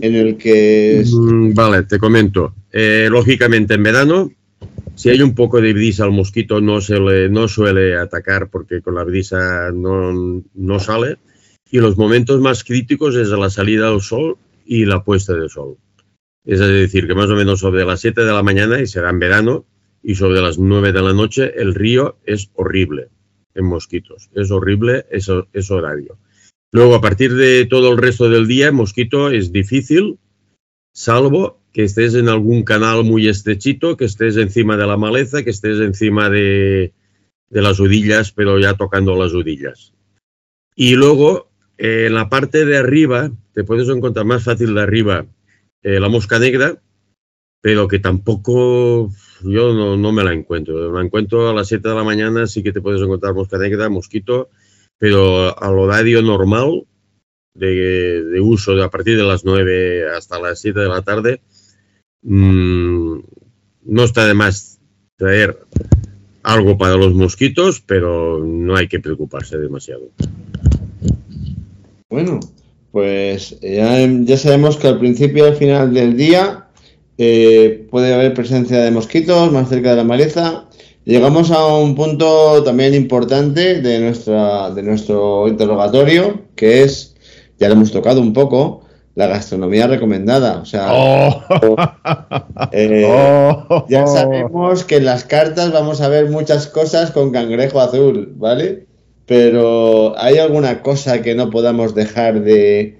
[0.00, 2.54] en el que mm, vale, te comento.
[2.72, 4.30] Eh, lógicamente en verano
[4.94, 6.98] Si hay un poco de brisa, al mosquito no, se
[7.28, 11.18] no suele atacar porque con la brisa no, no sale.
[11.70, 15.76] Y los momentos más críticos es la salida del sol y la puesta del sol.
[16.44, 19.18] Es decir, que más o menos sobre las 7 de la mañana, y será en
[19.18, 19.64] verano,
[20.02, 23.08] y sobre las 9 de la noche, el río es horrible
[23.54, 24.30] en mosquitos.
[24.34, 26.18] Es horrible ese, ese horario.
[26.72, 30.18] Luego, a partir de todo el resto del día, mosquito es difícil,
[30.92, 35.50] salvo que estés en algún canal muy estrechito, que estés encima de la maleza, que
[35.50, 36.92] estés encima de,
[37.50, 39.92] las udillas, pero ya tocando las udillas.
[40.74, 45.26] Y luego, eh, en la parte de arriba, te puedes encontrar más fácil de arriba
[45.82, 46.80] eh, la mosca negra,
[47.60, 49.10] pero que tampoco
[49.42, 50.92] yo no, no, me la encuentro.
[50.92, 53.88] La encuentro a las 7 de la mañana, sí que te puedes encontrar mosca negra,
[53.88, 54.48] mosquito,
[54.98, 56.86] pero al horario normal
[57.54, 61.40] de, de uso de a partir de las 9 hasta las 7 de la tarde,
[62.22, 63.18] mmm,
[63.82, 64.78] no está de más
[65.16, 65.58] traer
[66.42, 70.08] algo para los mosquitos, pero no hay que preocuparse demasiado.
[72.08, 72.40] Bueno,
[72.90, 76.69] pues ya, ya sabemos que al principio y al final del día
[77.22, 80.64] eh, puede haber presencia de mosquitos más cerca de la maleza.
[81.04, 87.14] Llegamos a un punto también importante de, nuestra, de nuestro interrogatorio, que es,
[87.58, 90.60] ya lo hemos tocado un poco, la gastronomía recomendada.
[90.62, 91.42] O sea, Oh.
[92.72, 93.04] eh,
[93.68, 93.84] Oh.
[93.86, 98.86] ya sabemos que en las cartas vamos a ver muchas cosas con cangrejo azul, ¿vale?
[99.26, 102.96] Pero ¿hay alguna cosa que no podamos dejar de,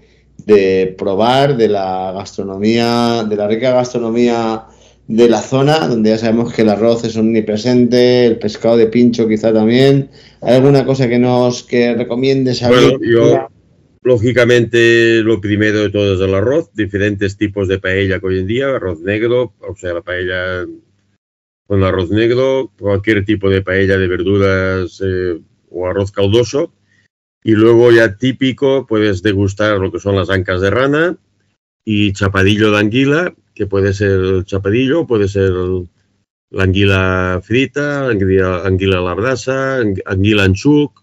[0.46, 4.66] de probar de la gastronomía, de la rica gastronomía
[5.10, 9.26] de la zona, donde ya sabemos que el arroz es omnipresente, el pescado de pincho
[9.26, 10.08] quizá también?
[10.40, 12.62] ¿Hay alguna cosa que nos que recomiendes?
[12.66, 13.48] Bueno, yo,
[14.02, 18.46] lógicamente, lo primero de todo es el arroz, diferentes tipos de paella que hoy en
[18.46, 20.64] día, arroz negro, o sea, la paella
[21.66, 26.72] con arroz negro, cualquier tipo de paella de verduras eh, o arroz caldoso.
[27.42, 31.16] Y luego ya típico puedes degustar lo que son las ancas de rana
[31.84, 35.52] y chapadillo de anguila, que puede ser el chapadillo, puede ser
[36.50, 39.00] la anguila frita, anguila, anguila
[40.06, 41.02] anguila en chuc,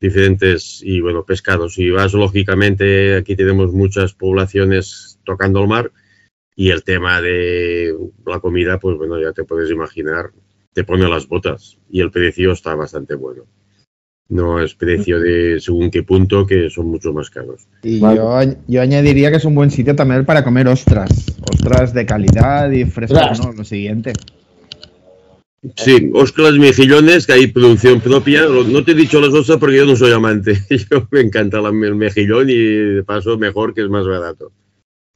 [0.00, 1.78] diferentes y bueno, pescados.
[1.78, 5.92] Y vas lógicamente, aquí tenemos muchas poblaciones tocando el mar
[6.56, 7.96] y el tema de
[8.26, 10.32] la comida, pues bueno, ya te puedes imaginar,
[10.72, 13.44] te pone las botas y el precio está bastante bueno.
[14.32, 17.66] No es precio de según qué punto, que son mucho más caros.
[17.82, 18.16] Y Vale.
[18.16, 21.10] yo, yo añadiría que es un buen sitio también para comer ostras.
[21.52, 23.44] Ostras de calidad y frescas.
[23.44, 23.52] ¿no?
[23.52, 24.14] Lo siguiente.
[25.76, 28.46] Sí, ostras mejillones, que hay producción propia.
[28.46, 30.58] No te he dicho las ostras porque yo no soy amante.
[30.90, 34.50] Yo me encanta la- el mejillón y de paso mejor que es más barato.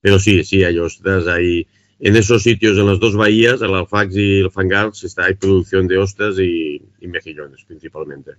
[0.02, 1.26] Pero sí, sí, hay ostras.
[1.26, 1.66] Hay,
[1.98, 5.88] en esos sitios, en las dos bahías, el Alfax y el Fangals, está, hay producción
[5.88, 8.32] de ostras y, y mejillones principalmente.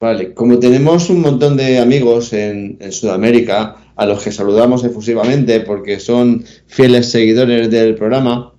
[0.00, 5.60] Vale, como tenemos un montón de amigos en, en Sudamérica, a los que saludamos efusivamente
[5.60, 8.54] porque son fieles seguidores del programa,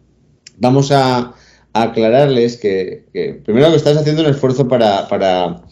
[0.57, 1.33] vamos a,
[1.73, 5.63] aclararles que, que primero que estás haciendo un esfuerzo para, para,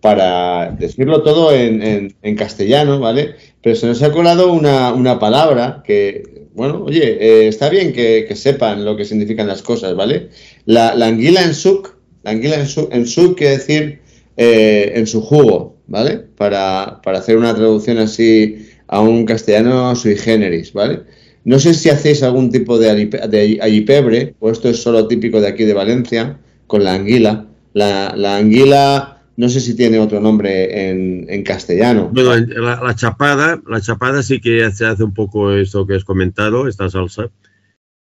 [0.00, 1.82] para decirlo todo en,
[2.22, 3.34] en- castellano, ¿vale?
[3.62, 8.26] Pero se nos ha colado una, una palabra que, bueno, oye, eh, está bien que,
[8.28, 10.28] que sepan lo que significan las cosas, ¿vale?
[10.66, 14.05] La, la anguila en suc, la anguila en suc, en suc quiere decir
[14.36, 16.18] eh, en su jugo, ¿vale?
[16.36, 21.02] Para, para hacer una traducción así a un castellano sui generis, ¿vale?
[21.44, 25.46] No sé si hacéis algún tipo de, alipe- de o esto es solo típico de
[25.48, 27.46] aquí de Valencia, con la anguila.
[27.72, 32.10] La, la anguila, no sé si tiene otro nombre en, en castellano.
[32.12, 35.94] Bueno, en- la, la chapada, la chapada sí que se hace un poco esto que
[35.94, 37.30] has comentado, esta salsa,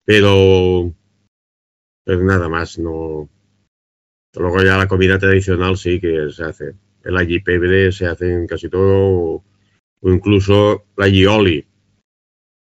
[0.05, 0.93] pero,
[2.03, 3.27] pero nada más, no.
[4.35, 6.73] Luego ya la comida tradicional sí que se hace.
[7.03, 9.43] El allí pebre se hace en casi todo, o,
[10.03, 11.65] incluso la gioli.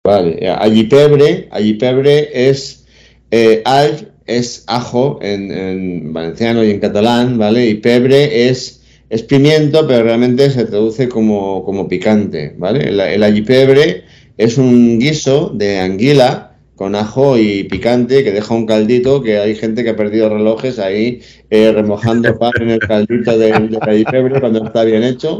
[0.05, 2.87] Vale, allipebre, allipebre es
[3.31, 7.69] eh, all es ajo en, en valenciano y en catalán, ¿vale?
[7.69, 12.89] Y pebre es, es pimiento, pero realmente se traduce como, como picante, ¿vale?
[12.89, 14.03] El, el
[14.39, 16.52] es un guiso de anguila
[16.83, 20.81] con ajo y picante que deja un caldito que hay gente que ha perdido relojes
[20.81, 25.39] ahí eh, remojando pan en el caldito del, del allipebre cuando está bien hecho,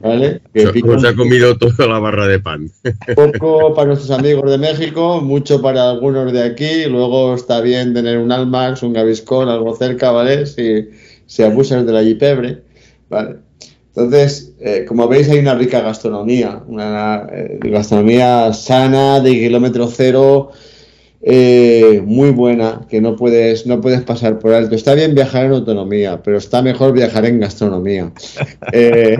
[0.00, 0.40] ¿vale?
[0.54, 2.70] Que pica ha comido toda la barra de pan.
[3.16, 6.84] poco para nuestros amigos de México, mucho para algunos de aquí.
[6.84, 10.46] Luego está bien tener un Almax, un Gaviscon, algo cerca, ¿vale?
[10.46, 10.90] Si,
[11.26, 12.62] si abusas de la Yipebre,
[13.08, 13.38] ¿vale?
[13.96, 20.52] Entonces, eh, como veis, hay una rica gastronomía, una eh, gastronomía sana, de kilómetro cero,
[21.26, 24.74] eh, muy buena que no puedes, no puedes pasar por alto.
[24.74, 28.12] Está bien viajar en autonomía, pero está mejor viajar en gastronomía.
[28.72, 29.16] Eh,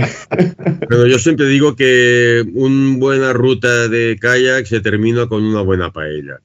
[0.88, 5.92] pero yo siempre digo que una buena ruta de kayak se termina con una buena
[5.92, 6.40] paella.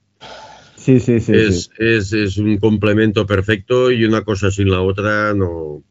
[0.76, 1.32] Sí, sí, sí.
[1.34, 5.82] Es, Es, un complemento perfecto y una cosa sin la otra no.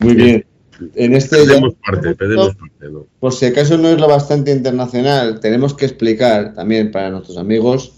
[0.00, 0.46] Muy bien.
[0.94, 3.06] En este pedimos parte, pedimos parte, ¿no?
[3.18, 7.96] Por si acaso no es lo bastante internacional, tenemos que explicar también para nuestros amigos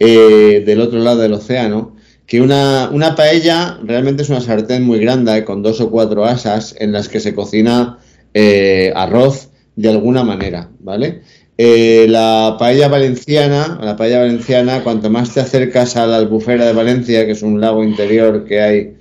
[0.00, 1.94] eh, del otro lado del océano,
[2.26, 6.74] que una, una, paella realmente es una sartén muy grande, con dos o cuatro asas,
[6.78, 7.98] en las que se cocina
[8.32, 11.20] eh, arroz de alguna manera, ¿vale?
[11.58, 16.72] Eh, la paella valenciana, la paella valenciana, cuanto más te acercas a la albufera de
[16.72, 18.96] Valencia, que es un lago interior que hay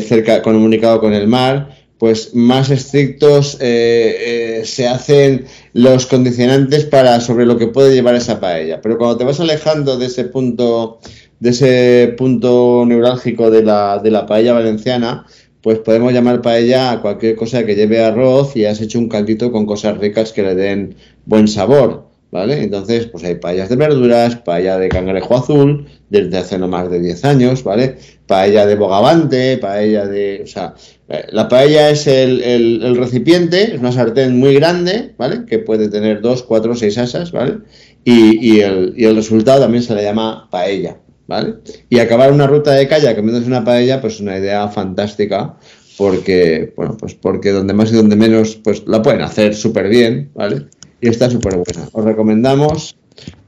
[0.00, 7.20] cerca, comunicado con el mar, pues más estrictos eh, eh, se hacen los condicionantes para
[7.20, 8.80] sobre lo que puede llevar esa paella.
[8.82, 10.98] Pero cuando te vas alejando de ese punto,
[11.40, 15.26] de ese punto neurálgico de la, de la paella valenciana,
[15.62, 19.50] pues podemos llamar paella a cualquier cosa que lleve arroz y has hecho un caldito
[19.50, 22.05] con cosas ricas que le den buen sabor.
[22.36, 22.62] ¿Vale?
[22.62, 27.00] Entonces, pues hay paellas de verduras, paella de cangrejo azul, desde hace no más de
[27.00, 27.96] 10 años, ¿vale?
[28.26, 30.42] Paella de bogavante, paella de...
[30.44, 30.74] O sea,
[31.08, 35.46] eh, la paella es el, recipiente, es una sartén muy grande, ¿vale?
[35.46, 37.60] Que puede tener dos, cuatro, seis asas, ¿vale?
[38.04, 41.54] Y, el, resultado también se le llama paella, ¿vale?
[41.88, 45.56] Y acabar una ruta de calle comiéndose una paella, pues es una idea fantástica,
[45.96, 50.32] porque, bueno, pues porque donde más y donde menos, pues la pueden hacer súper bien,
[50.34, 50.66] ¿vale?
[51.00, 51.88] Y está súper buena.
[51.92, 52.96] Os recomendamos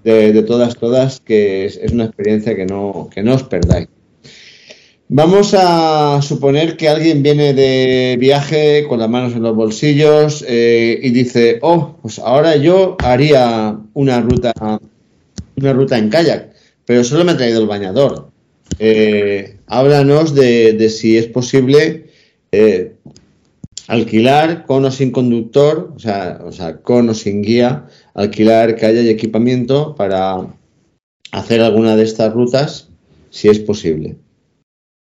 [0.05, 3.89] de, todas, todas, que es, una experiencia que no, que no os perdáis.
[5.11, 11.01] Vamos a suponer que alguien viene de viaje con las manos en los bolsillos eh,
[11.03, 14.53] y dice, oh, pues ahora yo haría una ruta,
[15.57, 16.51] una ruta en kayak,
[16.85, 18.29] pero solo me ha traído el bañador.
[18.79, 22.09] Eh, háblanos de, si es posible
[22.53, 22.93] eh,
[23.89, 29.05] alquilar con o sin conductor, o sea, o sea, con o sin guía, alquilar kayak
[29.05, 30.47] y equipamiento para
[31.33, 32.91] hacer alguna de estas rutas,
[33.31, 34.17] si es posible.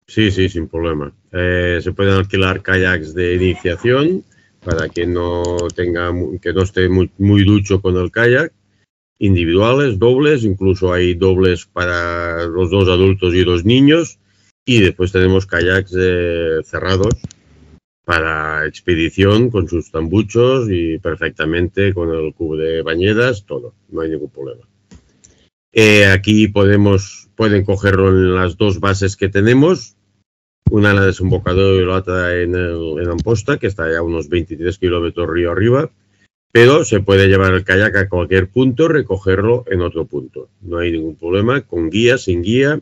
[0.06, 1.12] Sí, sí, sin problema.
[1.32, 4.24] Eh, se pueden alquilar kayaks de iniciación
[4.64, 5.42] para que no
[5.74, 8.52] tenga, que no esté muy, muy ducho con el kayak,
[9.18, 14.20] individuales, dobles, incluso hay dobles para los dos adultos y dos niños,
[14.64, 17.14] y después tenemos kayaks eh, cerrados
[18.06, 24.10] para expedición con sus tambuchos y perfectamente con el cubo de bañedas, todo, no hay
[24.10, 24.62] ningún problema.
[25.72, 29.96] Eh, aquí podemos, pueden cogerlo en las dos bases que tenemos,
[30.70, 34.28] una en la desembocadura y la otra en, el, en Amposta, que está ya unos
[34.28, 35.90] 23 kilómetros río arriba,
[36.52, 40.48] pero se puede llevar el kayak a cualquier punto, recogerlo en otro punto.
[40.60, 42.80] No hay ningún problema, con guía, sin guía,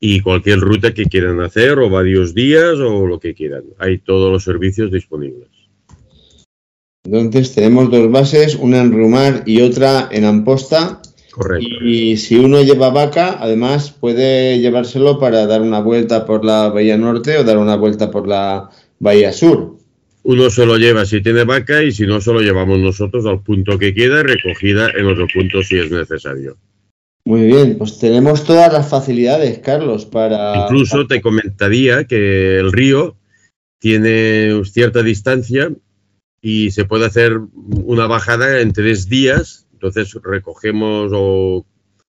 [0.00, 3.64] y cualquier ruta que quieran hacer, o varios días, o lo que quieran.
[3.78, 5.48] Hay todos los servicios disponibles.
[7.04, 11.00] Entonces tenemos dos bases, una en Rumar y otra en Amposta,
[11.82, 16.96] y, si uno lleva vaca, además puede llevárselo para dar una vuelta por la bahía
[16.96, 19.76] norte o dar una vuelta por la bahía sur.
[20.24, 23.42] Uno se lo lleva si tiene vaca y si no, se lo llevamos nosotros al
[23.42, 26.56] punto que queda, recogida en otro punto si es necesario.
[27.28, 30.62] Muy bien, pues tenemos todas las facilidades, Carlos, para...
[30.62, 33.18] Incluso te comentaría que el río
[33.78, 35.70] tiene cierta distancia
[36.40, 37.38] y se puede hacer
[37.84, 39.68] una bajada en tres días.
[39.74, 41.66] Entonces recogemos o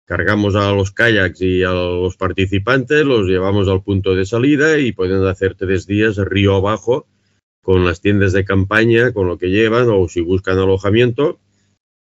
[0.06, 4.92] cargamos a los kayaks y a los participantes, los llevamos al punto de salida y
[4.92, 7.08] pueden hacer tres días río abajo
[7.64, 11.40] con las tiendas de campaña, con lo que llevan o si buscan alojamiento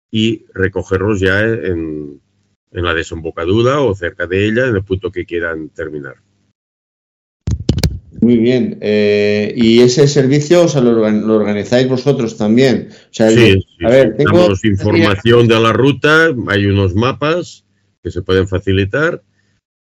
[0.09, 2.24] y recogerlos ya en,
[2.83, 6.15] la desembocadura o cerca de ella en el punto que quieran terminar.
[8.21, 8.77] Muy bien.
[8.81, 11.01] Eh, ¿Y ese servicio o sea, lo,
[11.35, 12.89] organizáis vosotros también?
[13.11, 13.23] sí,
[13.83, 17.65] a ver, damos información de la ruta, hay unos mapas
[18.01, 19.21] que se pueden facilitar,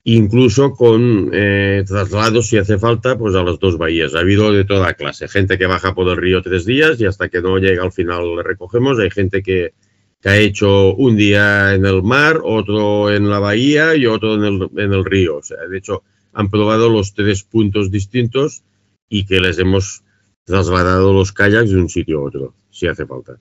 [0.05, 4.15] incluso con eh, traslados si hace falta, pues a las dos bahías.
[4.15, 7.29] Ha habido de toda clase, gente que baja por el río tres días y hasta
[7.29, 8.99] que no llega al final le recogemos.
[8.99, 9.73] Hay gente que,
[10.21, 14.45] que ha hecho un día en el mar, otro en la bahía y otro en
[14.45, 15.37] el, en el río.
[15.37, 16.03] O sea, de hecho,
[16.33, 18.63] han probado los tres puntos distintos
[19.09, 20.03] y que les hemos
[20.45, 23.39] trasladado los kayaks de un sitio a otro, si hace falta.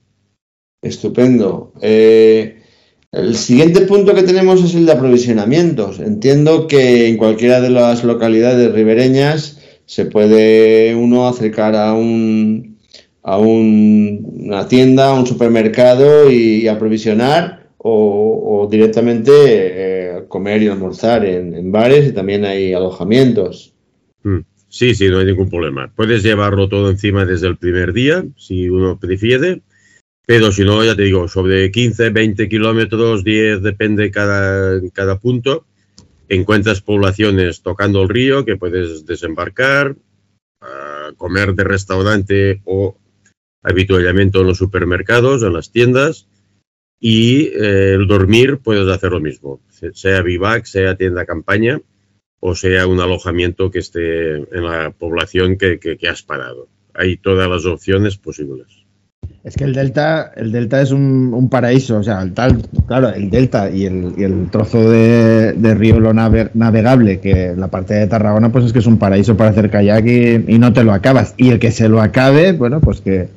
[0.82, 1.72] Estupendo.
[1.80, 2.62] Eh,
[3.12, 6.00] el siguiente punto que tenemos es el de aprovisionamientos.
[6.00, 12.75] Entiendo que en cualquiera de las localidades ribereñas se puede uno acercar a un
[13.28, 21.72] a una tienda, a un supermercado y, aprovisionar o, directamente eh, comer y almorzar en,
[21.72, 23.74] bares y también hay alojamientos.
[24.22, 24.38] Mm.
[24.68, 25.90] Sí, sí, no hay ningún problema.
[25.94, 29.62] Puedes llevarlo todo encima desde el primer día, si uno prefiere,
[30.24, 35.66] pero si no, ya te digo, sobre 15, 20 kilómetros, 10, depende cada, cada punto,
[36.28, 39.96] encuentras poblaciones tocando el río que puedes desembarcar,
[41.16, 42.96] comer de restaurante o
[43.66, 46.28] habituallamiento en los supermercados, en las tiendas,
[46.98, 49.60] y eh, el dormir puedes hacer lo mismo,
[49.92, 51.80] sea vivac, sea tienda campaña
[52.40, 56.68] o sea un alojamiento que esté en la población que, que has parado.
[56.94, 58.86] Hay todas las opciones posibles.
[59.42, 63.30] Es que el delta, el delta es un, paraíso, o sea, el tal, claro, el
[63.30, 68.72] delta y el, trozo de, río lo navegable, que la parte de Tarragona, pues es
[68.72, 71.34] que es un paraíso para hacer kayak y, no te lo acabas.
[71.36, 73.28] Y el que se lo acabe, bueno, pues que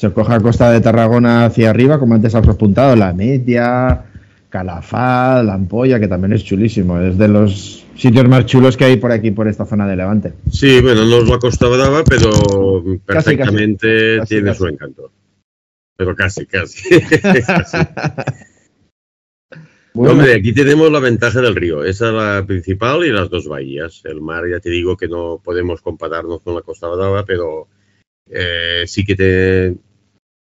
[0.00, 4.02] se coja costa de Tarragona hacia arriba, como antes has apuntado, la Media,
[4.48, 8.96] Calafat, la Ampolla, que también es chulísimo, es de los sitios más chulos que hay
[8.96, 10.32] por aquí, por esta zona de Levante.
[10.50, 12.30] Sí, bueno, no es la Costa Brava, pero
[13.04, 15.10] perfectamente tiene su encanto
[16.00, 16.94] pero casi, casi.
[19.92, 21.84] hombre, aquí tenemos la ventaja del río.
[21.84, 24.00] Esa es la principal y las dos bahías.
[24.06, 27.68] El mar, ya te digo que no podemos compararnos con la Costa Brava, pero
[28.30, 29.76] eh, sí que te,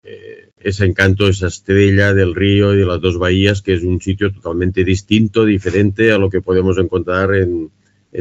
[0.04, 4.02] eh, ese encanto, esa estrella del río y de las dos bahías, que es un
[4.02, 7.72] sitio totalmente distinto, diferente a lo que podemos encontrar en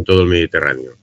[0.04, 1.02] todo el Mediterráneo.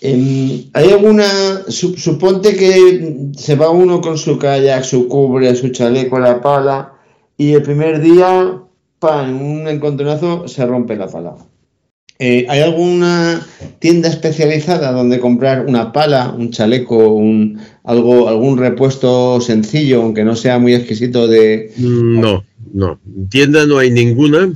[0.00, 1.28] Em, ¿Hay alguna,
[1.68, 6.94] suponte que se va uno con su kayak, su cubre, su chaleco, la pala,
[7.36, 8.62] y el primer día,
[9.02, 11.36] en un encontronazo se rompe la pala.
[12.20, 13.46] Eh, ¿Hay alguna
[13.78, 20.34] tienda especializada donde comprar una pala, un chaleco, un, algo, algún repuesto sencillo, aunque no
[20.34, 21.72] sea muy exquisito de...
[21.78, 22.98] No, no.
[23.30, 24.52] Tienda no hay ninguna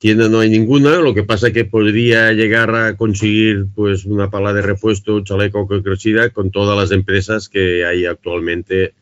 [0.00, 4.30] tienda no hay ninguna, lo que pasa es que podría llegar a conseguir pues una
[4.30, 8.94] pala de repuesto, un chaleco crecida con todas las empresas que hay actualmente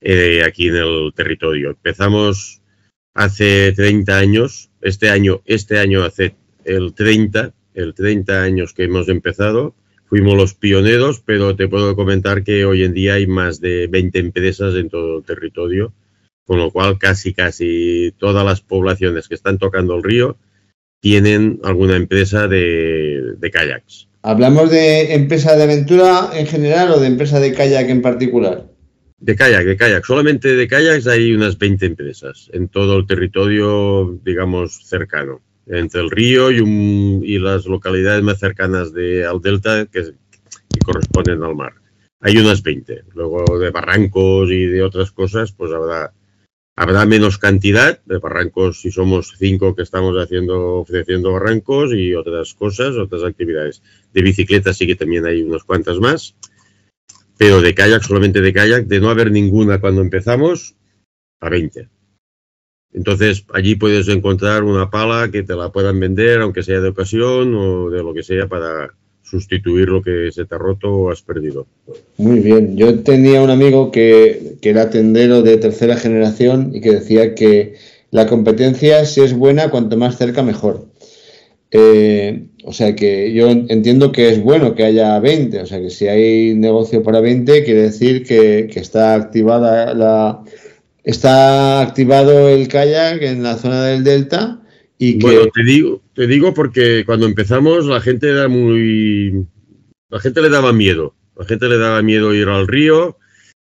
[0.00, 1.70] eh, aquí en el territorio.
[1.70, 2.62] Empezamos
[3.14, 6.36] hace 30 años, este año, este año hace
[6.68, 9.74] el 30, el 30 años que hemos empezado.
[10.06, 14.18] Fuimos los pioneros, pero te puedo comentar que hoy en día hay más de 20
[14.18, 15.92] empresas en todo el territorio
[16.48, 20.38] con lo cual casi casi todas las poblaciones que están tocando el río
[20.98, 24.08] tienen alguna empresa de, kayaks.
[24.22, 28.64] ¿Hablamos de empresa de aventura en general o de empresa de kayak en particular?
[29.18, 30.04] De kayak, de kayak.
[30.06, 35.42] Solamente de kayaks hay unas 20 empresas en todo el territorio, digamos, cercano.
[35.68, 41.54] Entre el río y, las localidades más cercanas de, al delta que, que corresponden al
[41.54, 41.74] mar.
[42.20, 43.04] Hay unas 20.
[43.14, 46.12] Luego de barrancos y de otras cosas, pues habrá
[46.80, 52.54] Habrá menos cantidad de barrancos si somos cinco que estamos haciendo, ofreciendo barrancos y otras
[52.54, 53.82] cosas, otras actividades.
[54.14, 56.36] De bicicleta sí que también hay unas cuantas más,
[57.36, 60.76] pero de kayak, solamente de kayak, de no haber ninguna cuando empezamos,
[61.40, 61.88] a 20.
[62.92, 67.54] Entonces allí puedes encontrar una pala que te la puedan vender, aunque sea de ocasión
[67.54, 71.22] o de lo que sea, para sustituir lo que se te ha roto o has
[71.22, 71.66] perdido.
[72.16, 72.76] Muy bien.
[72.76, 77.74] Yo tenía un amigo que, era tendero de tercera generación y que decía que
[78.10, 80.86] la competencia, si es buena, cuanto más cerca, mejor.
[81.70, 85.90] Eh, o sea que yo entiendo que es bueno que haya 20, o sea que
[85.90, 90.42] si hay negocio para 20, quiere decir que, está activada la
[91.04, 94.60] está activado el kayak en la zona del delta
[95.20, 99.46] bueno, te digo, te digo porque cuando empezamos la gente era muy...
[100.10, 101.14] La gente le daba miedo.
[101.36, 103.16] La gente le daba miedo ir al río,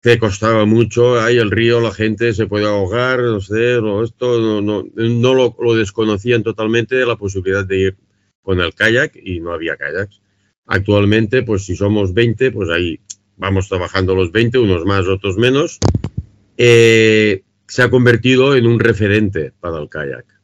[0.03, 1.19] que costaba mucho.
[1.19, 5.55] Ahí el río, la gente se puede ahogar, no sé, esto no, no, no lo,
[5.59, 7.97] lo, desconocían totalmente la posibilidad de ir
[8.43, 10.21] con el kayak y no había kayaks.
[10.67, 12.99] Actualmente, pues si somos 20, pues ahí
[13.37, 15.79] vamos trabajando los 20, unos más, otros menos.
[16.57, 20.35] Eh, se ha convertido en un referente para el kayak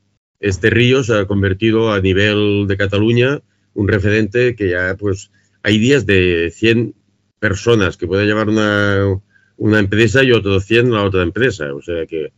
[0.41, 3.41] este río se ha convertido a nivel de Cataluña
[3.73, 5.31] un referente que ya pues
[5.61, 6.95] hay días de 100
[7.39, 9.21] personas que puede llevar una,
[9.57, 11.73] una empresa y otros 100 la otra empresa.
[11.73, 12.33] O sea que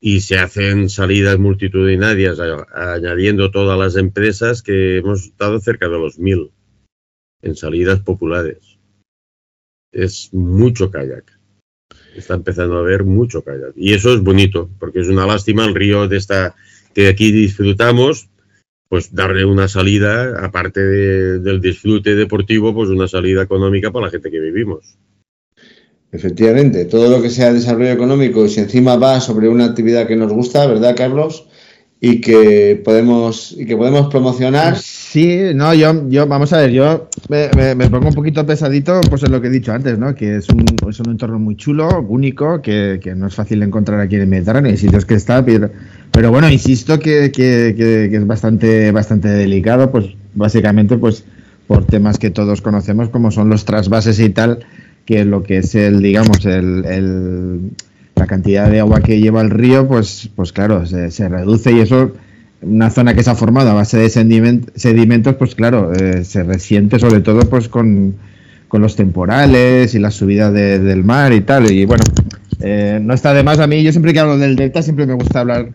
[0.00, 2.38] y se hacen salidas multitudinarias
[2.74, 6.50] añadiendo todas las empresas que hemos estado cerca de los mil
[7.42, 8.78] en salidas populares.
[9.92, 11.39] Es mucho kayak.
[12.16, 13.72] Está empezando a haber mucho kayak.
[13.76, 16.54] Y eso es bonito, porque es una lástima el río de esta
[16.94, 18.28] que aquí disfrutamos,
[18.88, 24.30] pues darle una salida, aparte del disfrute deportivo, pues una salida económica para la gente
[24.30, 24.96] que vivimos.
[26.12, 30.16] Efectivamente, todo lo que sea desarrollo económico y si encima va sobre una actividad que
[30.16, 31.46] nos gusta, ¿verdad, Carlos?
[32.00, 34.78] y que podemos y que podemos promocionar.
[34.78, 39.32] Sí, no, yo, yo vamos a ver, yo me, pongo un poquito pesadito, pues en
[39.32, 40.14] lo que he dicho antes, ¿no?
[40.14, 44.16] Que es un, es un entorno muy chulo, único, que, no es fácil encontrar aquí
[44.16, 45.70] en el Mediterráneo, hay sitios que está, pero,
[46.10, 51.24] pero bueno, insisto que, que, que, es bastante, bastante delicado, pues básicamente, pues
[51.66, 54.66] por temas que todos conocemos, como son los trasvases y tal,
[55.04, 57.70] que lo que es el, digamos, el, el
[58.20, 62.12] la cantidad de agua que lleva el río, pues, pues claro, se, reduce y eso,
[62.62, 66.98] una zona que se ha formado a base de sedimentos, pues claro, eh, se resiente
[66.98, 68.16] sobre todo pues con,
[68.72, 71.70] los temporales y la subida del mar y tal.
[71.72, 72.04] Y bueno,
[72.60, 75.14] eh, no está de más a mí, yo siempre que hablo del delta siempre me
[75.14, 75.70] gusta hablar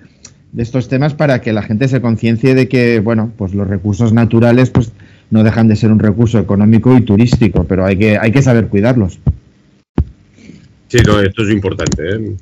[0.52, 4.14] de estos temas para que la gente se conciencie de que, bueno, pues los recursos
[4.14, 4.94] naturales pues
[5.30, 8.68] no dejan de ser un recurso económico y turístico, pero hay que, hay que saber
[8.68, 9.20] cuidarlos.
[10.88, 12.10] Sí, no, esto es importante.
[12.10, 12.36] ¿eh?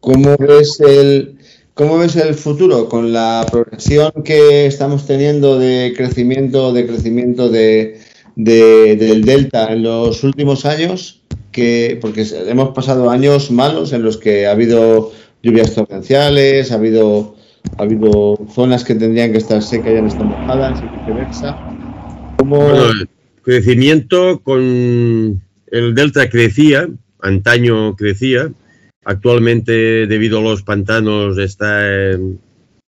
[0.00, 1.38] ¿Cómo ves el
[1.76, 8.00] cómo ves el futuro con la progresión que estamos teniendo de crecimiento, de crecimiento de,
[8.34, 11.20] del delta en los últimos años?
[11.52, 15.12] Que, porque hemos pasado años malos en los que ha habido
[15.42, 17.36] lluvias torrenciales, ha habido
[17.76, 21.58] ha habido zonas que tendrían que estar secas y han estado mojadas y viceversa.
[22.38, 22.70] ¿Cómo...
[22.70, 23.08] el
[23.42, 26.88] crecimiento con el delta crecía,
[27.20, 28.50] antaño crecía,
[29.06, 32.18] actualmente debido a los pantanos está,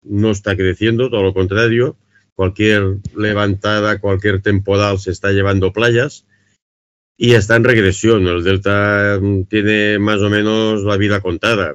[0.02, 1.96] no está creciendo, todo lo contrario.
[2.34, 6.26] Cualquier levantada, cualquier temporal se está llevando playas
[7.16, 8.26] y está en regresión.
[8.26, 11.74] El delta tiene más o menos la vida contada.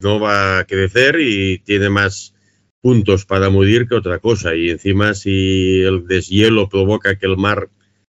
[0.00, 2.34] No va a crecer y tiene más
[2.82, 4.54] puntos para morir que otra cosa.
[4.54, 7.70] Y encima si el deshielo provoca que el mar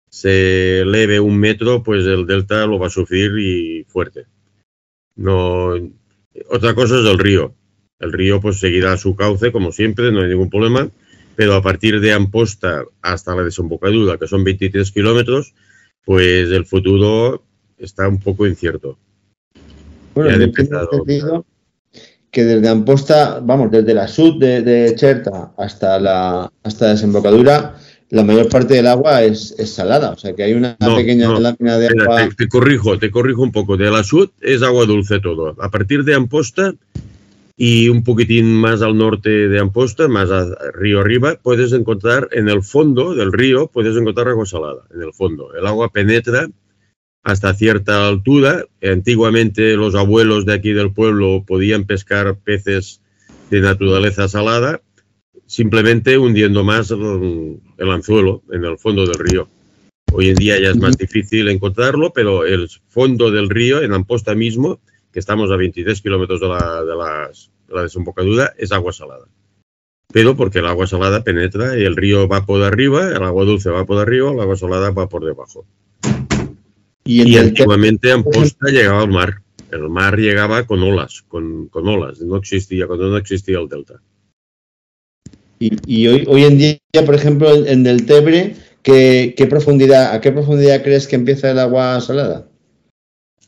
[0.09, 4.25] se eleve un metro, pues el delta lo va a sufrir y fuerte.
[5.15, 5.73] No,
[6.49, 7.53] otra cosa es el río.
[7.99, 10.89] El río pues seguirá su cauce como siempre, no hay ningún problema,
[11.35, 15.53] pero a partir de Amposta hasta la desembocadura, que son 23 kilómetros,
[16.05, 17.43] pues el futuro
[17.77, 18.97] está un poco incierto.
[20.13, 21.43] Bueno, ya
[22.33, 27.75] que desde Amposta, vamos, desde la sud de, de Cherta hasta la hasta la desembocadura,
[28.13, 31.87] la mayor parte del agua es, salada, o sea que hay una pequeña lámina de
[31.87, 32.29] agua.
[32.37, 33.75] Te, corrijo, te corrijo un poco.
[33.75, 35.55] De la sud es agua dulce todo.
[35.59, 36.75] A partir de Amposta
[37.57, 40.45] y un poquitín más al norte de Amposta, más a
[40.75, 45.11] río arriba, puedes encontrar en el fondo del río, puedes encontrar agua salada, en el
[45.11, 45.51] fondo.
[45.55, 46.47] El agua penetra
[47.23, 48.63] hasta cierta altura.
[48.83, 53.01] Antiguamente los abuelos de aquí del pueblo podían pescar peces
[53.49, 54.81] de naturaleza salada
[55.45, 56.91] simplemente hundiendo más
[57.83, 59.47] el, anzuelo en el fondo del río.
[60.11, 64.35] Hoy en día ya es más difícil encontrarlo, pero el fondo del río, en Amposta
[64.35, 64.79] mismo,
[65.11, 66.95] que estamos a 23 kilómetros de la, de,
[67.75, 69.25] la, desembocadura, es agua salada.
[70.11, 73.69] Pero porque el agua salada penetra y el río va por arriba, el agua dulce
[73.69, 75.65] va por arriba, el agua salada va por debajo.
[77.03, 79.41] Y, antiguamente Amposta llegaba al mar.
[79.71, 82.21] El mar llegaba con olas, con, con olas.
[82.21, 83.99] No existía, cuando no existía el delta.
[85.87, 90.83] Y, hoy, hoy en día, por ejemplo, en, el Tebre, ¿qué, profundidad, ¿a qué profundidad
[90.83, 92.47] crees que empieza el agua salada?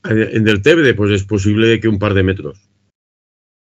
[0.04, 2.60] En el Tebre, pues es posible que un par de metros.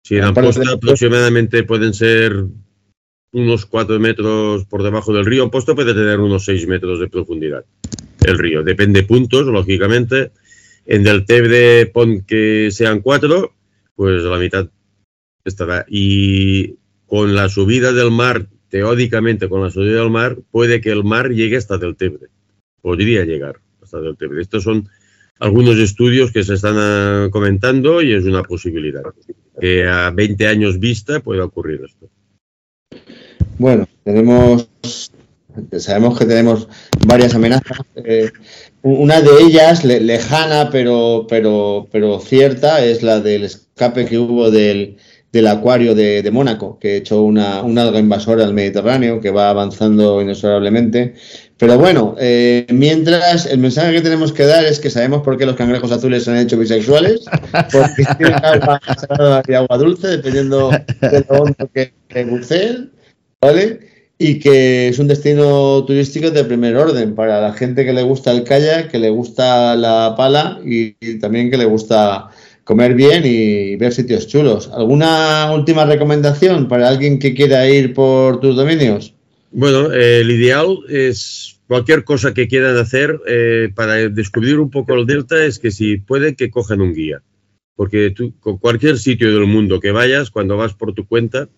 [0.03, 2.45] Si en Amposta aproximadamente pueden ser
[3.31, 7.65] unos cuatro metros por debajo del río, Amposta puede tener unos seis metros de profundidad
[8.25, 8.63] el río.
[8.63, 10.31] Depende de puntos, lógicamente.
[10.85, 13.53] En el Tebre pon que sean cuatro,
[13.95, 14.69] pues la mitad
[15.43, 15.85] estará.
[15.89, 16.75] Y
[17.07, 21.29] con la subida del mar, teóricamente con la subida del mar, puede que el mar
[21.29, 22.27] llegue hasta del Tebre.
[22.81, 24.41] Podría llegar hasta del Tebre.
[24.41, 24.89] Estos son
[25.39, 29.03] algunos estudios que se están ah, comentando y es una posibilidad.
[29.59, 32.09] Que a 20 años vista puede ocurrir esto.
[33.57, 34.69] Bueno, tenemos,
[35.77, 36.67] sabemos que tenemos
[37.05, 37.79] varias amenazas.
[37.95, 38.31] Eh,
[38.81, 44.97] una de ellas, lejana pero, pero, pero cierta, es la del escape que hubo del,
[45.35, 50.21] del acuario de, Mónaco, que ha hecho una, alga invasora al Mediterráneo, que va avanzando
[50.21, 51.15] inexorablemente.
[51.57, 55.45] Pero bueno, eh, mientras el mensaje que tenemos que dar es que sabemos por qué
[55.45, 57.25] los cangrejos azules se han hecho bisexuales,
[57.69, 60.69] porque tienen agua salada y agua dulce, dependiendo
[61.01, 62.93] de lo hondo que, que buceen,
[63.41, 63.81] ¿vale?
[64.17, 68.31] Y que es un destino turístico de primer orden para la gente que le gusta
[68.31, 72.29] el kayak, que le gusta la pala y también que le gusta
[72.65, 74.69] comer bien y ver sitios chulos.
[74.73, 79.13] ¿Alguna última recomendación para alguien que quiera ir por tus dominios?
[79.51, 85.05] Bueno, el ideal es cualquier cosa que quieran hacer eh, para descubrir un poco el
[85.05, 87.21] delta es que si pueden que cojan un guía.
[87.75, 91.49] Porque tú, con cualquier sitio del mundo que vayas, cuando vas por tu cuenta,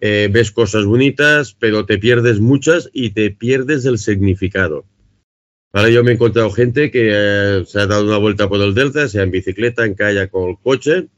[0.00, 4.86] eh, ves cosas bonitas, pero te pierdes muchas y te pierdes el significado.
[5.72, 8.74] Ahora yo me he encontrado gente que eh, se ha dado una vuelta por el
[8.74, 11.08] delta, sea en bicicleta, en kayak o el coche,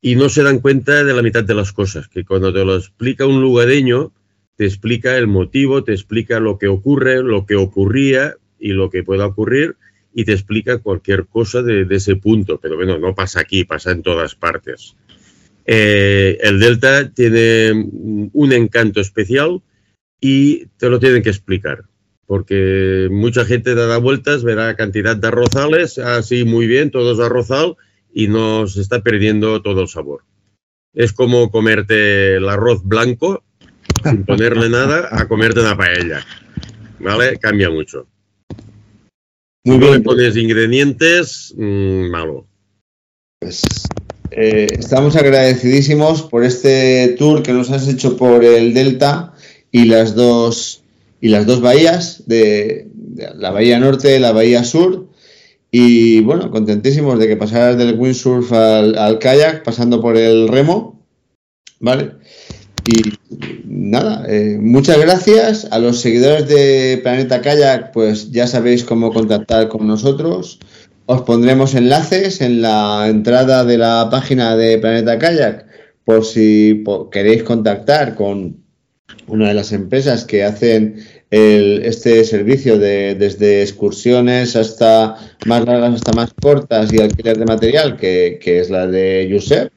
[0.00, 2.76] y no se dan cuenta de la mitad de las cosas, que cuando te lo
[2.76, 4.12] explica un lugareño,
[4.56, 9.04] te explica el motivo, te explica lo que ocurre, lo que ocurría y lo que
[9.04, 9.76] pueda ocurrir,
[10.12, 12.58] y te explica cualquier cosa de, ese punto.
[12.58, 14.96] Pero bueno, no pasa aquí, pasa en todas partes.
[15.64, 19.62] Eh, el Delta tiene un encanto especial
[20.20, 21.84] y te lo tienen que explicar
[22.30, 27.74] porque mucha gente da vueltas, verá cantidad de arrozales, así muy bien, todos arrozal,
[28.14, 30.22] y no se está perdiendo todo el sabor.
[30.94, 33.42] Es como comerte el arroz blanco
[34.04, 36.24] sin ponerle nada a comerte una paella.
[37.00, 37.36] ¿Vale?
[37.36, 38.06] Cambia mucho.
[39.64, 39.90] Muy bien.
[39.90, 42.46] no le pones ingredientes, mmm, malo.
[43.40, 43.88] Pues
[44.30, 49.34] eh, estamos agradecidísimos por este tour que nos has hecho por el Delta
[49.72, 50.80] y las dos
[51.20, 52.88] y las dos bahías, de,
[53.36, 55.08] la bahía norte y la bahía sur.
[55.70, 61.00] Y bueno, contentísimos de que pasaras del windsurf al, kayak, pasando por el remo.
[61.78, 62.12] ¿Vale?
[62.86, 63.02] Y
[63.64, 65.68] nada, eh, muchas gracias.
[65.70, 70.58] A los seguidores de Planeta Kayak, pues ya sabéis cómo contactar con nosotros.
[71.06, 75.66] Os pondremos enlaces en la entrada de la página de Planeta Kayak
[76.04, 78.59] por si queréis contactar con
[79.26, 80.96] una de las empresas que hacen
[81.30, 85.14] este servicio de, desde excursiones hasta
[85.46, 89.72] más largas hasta más cortas y alquiler de material, que, es la de Josep.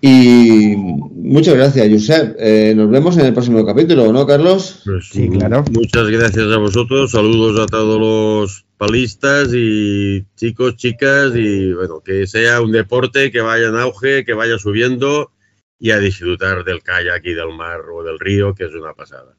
[0.00, 2.36] Y muchas gracias, Josep.
[2.38, 4.82] Eh, nos vemos en el próximo capítulo, ¿no, Carlos?
[4.84, 5.64] Pues sí, claro.
[5.72, 7.12] Muchas gracias a vosotros.
[7.12, 11.32] Saludos a todos los palistas y chicos, chicas.
[11.34, 15.30] Y bueno, que sea un deporte que vaya en auge, que vaya subiendo
[15.78, 19.36] y a disfrutar del kayak y del mar o del río, que es una pasada.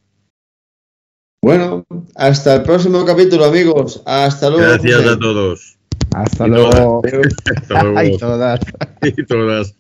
[1.42, 1.86] Bueno,
[2.16, 4.02] hasta el próximo capítulo, amigos.
[4.06, 4.66] Hasta luego.
[4.66, 5.78] Gracias a todos.
[6.14, 7.02] Hasta luego.
[7.56, 8.04] Hasta luego.
[8.04, 8.60] y todas.
[9.04, 9.76] Y todas.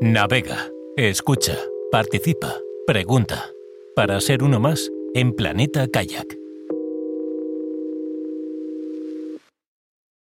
[0.00, 1.56] Navega, escucha,
[1.92, 2.54] participa,
[2.86, 3.44] pregunta.
[3.94, 6.39] Para ser uno más en Planeta Kayak.